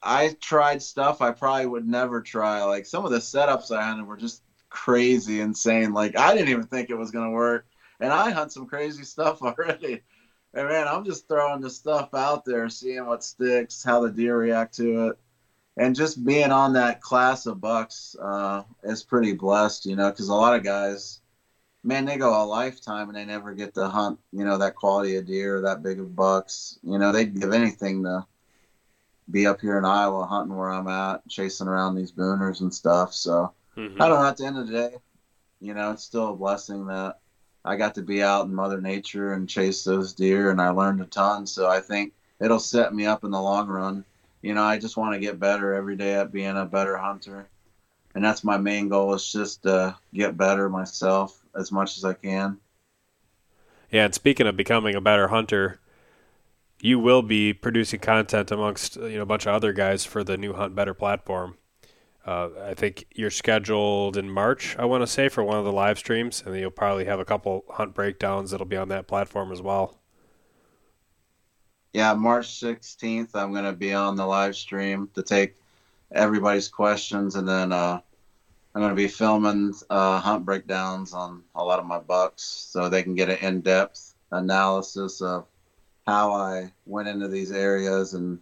[0.04, 2.62] I tried stuff I probably would never try.
[2.62, 5.94] Like some of the setups I hunted were just crazy, insane.
[5.94, 7.66] Like I didn't even think it was gonna work,
[8.00, 10.02] and I hunt some crazy stuff already.
[10.54, 14.38] And man, I'm just throwing the stuff out there, seeing what sticks, how the deer
[14.38, 15.18] react to it,
[15.76, 20.28] and just being on that class of bucks uh, is pretty blessed, you know, because
[20.28, 21.20] a lot of guys,
[21.82, 25.16] man, they go a lifetime and they never get to hunt, you know, that quality
[25.16, 26.78] of deer, or that big of bucks.
[26.84, 28.24] You know, they'd give anything to
[29.28, 33.12] be up here in Iowa hunting where I'm at, chasing around these booners and stuff.
[33.12, 34.00] So mm-hmm.
[34.00, 34.28] I don't know.
[34.28, 34.96] At the end of the day,
[35.60, 37.18] you know, it's still a blessing that
[37.64, 41.00] I got to be out in Mother Nature and chase those deer, and I learned
[41.00, 41.46] a ton.
[41.46, 44.04] So I think it'll set me up in the long run.
[44.42, 47.48] You know, I just want to get better every day at being a better hunter,
[48.14, 49.14] and that's my main goal.
[49.14, 52.58] Is just to get better myself as much as I can.
[53.90, 55.80] Yeah, and speaking of becoming a better hunter,
[56.80, 60.36] you will be producing content amongst you know a bunch of other guys for the
[60.36, 61.56] new Hunt Better platform.
[62.26, 65.72] Uh, I think you're scheduled in March, I want to say, for one of the
[65.72, 69.06] live streams, and then you'll probably have a couple hunt breakdowns that'll be on that
[69.06, 69.98] platform as well.
[71.92, 75.56] Yeah, March 16th, I'm going to be on the live stream to take
[76.12, 78.00] everybody's questions, and then uh,
[78.74, 82.88] I'm going to be filming uh, hunt breakdowns on a lot of my bucks so
[82.88, 85.46] they can get an in depth analysis of
[86.06, 88.38] how I went into these areas and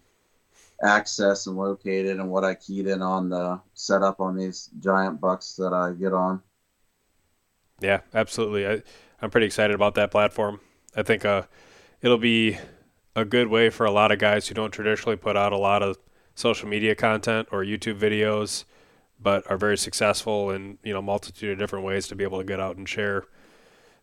[0.83, 5.55] access and located and what I keyed in on the setup on these giant bucks
[5.57, 6.43] that I get on.
[7.81, 8.67] Yeah, absolutely.
[8.67, 8.83] I,
[9.21, 10.61] I'm pretty excited about that platform.
[10.97, 11.43] I think uh,
[12.01, 12.59] it'll be
[13.15, 15.83] a good way for a lot of guys who don't traditionally put out a lot
[15.83, 15.99] of
[16.35, 18.65] social media content or YouTube videos,
[19.21, 22.45] but are very successful in you know multitude of different ways to be able to
[22.45, 23.25] get out and share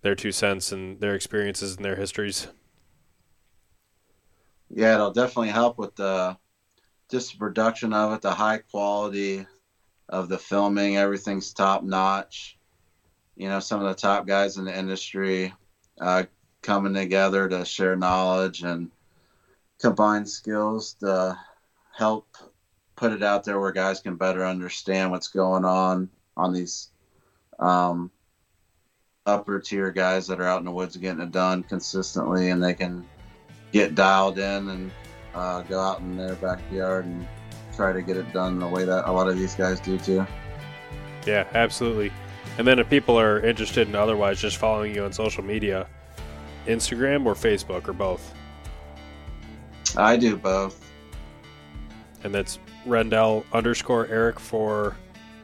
[0.01, 2.47] their two cents and their experiences and their histories
[4.69, 6.37] yeah, it'll definitely help with the
[7.09, 9.45] just the production of it, the high quality
[10.07, 10.97] of the filming.
[10.97, 12.57] Everything's top notch.
[13.35, 15.53] You know, some of the top guys in the industry
[15.99, 16.23] uh,
[16.61, 18.91] coming together to share knowledge and
[19.79, 21.37] combine skills to
[21.95, 22.27] help
[22.95, 26.89] put it out there where guys can better understand what's going on on these
[27.59, 28.11] um,
[29.25, 32.73] upper tier guys that are out in the woods getting it done consistently and they
[32.73, 33.05] can
[33.71, 34.91] get dialed in and
[35.33, 37.27] uh, go out in their backyard and
[37.75, 40.25] try to get it done the way that a lot of these guys do too.
[41.25, 42.11] Yeah, absolutely.
[42.57, 45.87] And then if people are interested in otherwise just following you on social media,
[46.67, 48.33] Instagram or Facebook or both?
[49.95, 50.85] I do both.
[52.23, 54.95] And that's Rendell underscore Eric for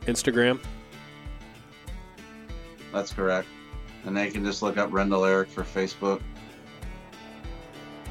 [0.01, 0.59] Instagram?
[2.91, 3.47] That's correct.
[4.05, 6.21] And they can just look up Rendell Eric for Facebook.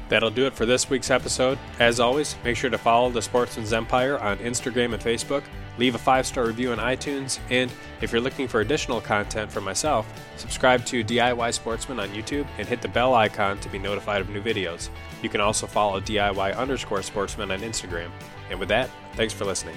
[0.09, 1.57] That'll do it for this week's episode.
[1.79, 5.43] As always, make sure to follow the Sportsman's Empire on Instagram and Facebook,
[5.77, 9.63] leave a five star review on iTunes, and if you're looking for additional content from
[9.63, 14.21] myself, subscribe to DIY Sportsman on YouTube and hit the bell icon to be notified
[14.21, 14.89] of new videos.
[15.21, 18.11] You can also follow DIY underscore sportsman on Instagram.
[18.49, 19.75] And with that, thanks for listening.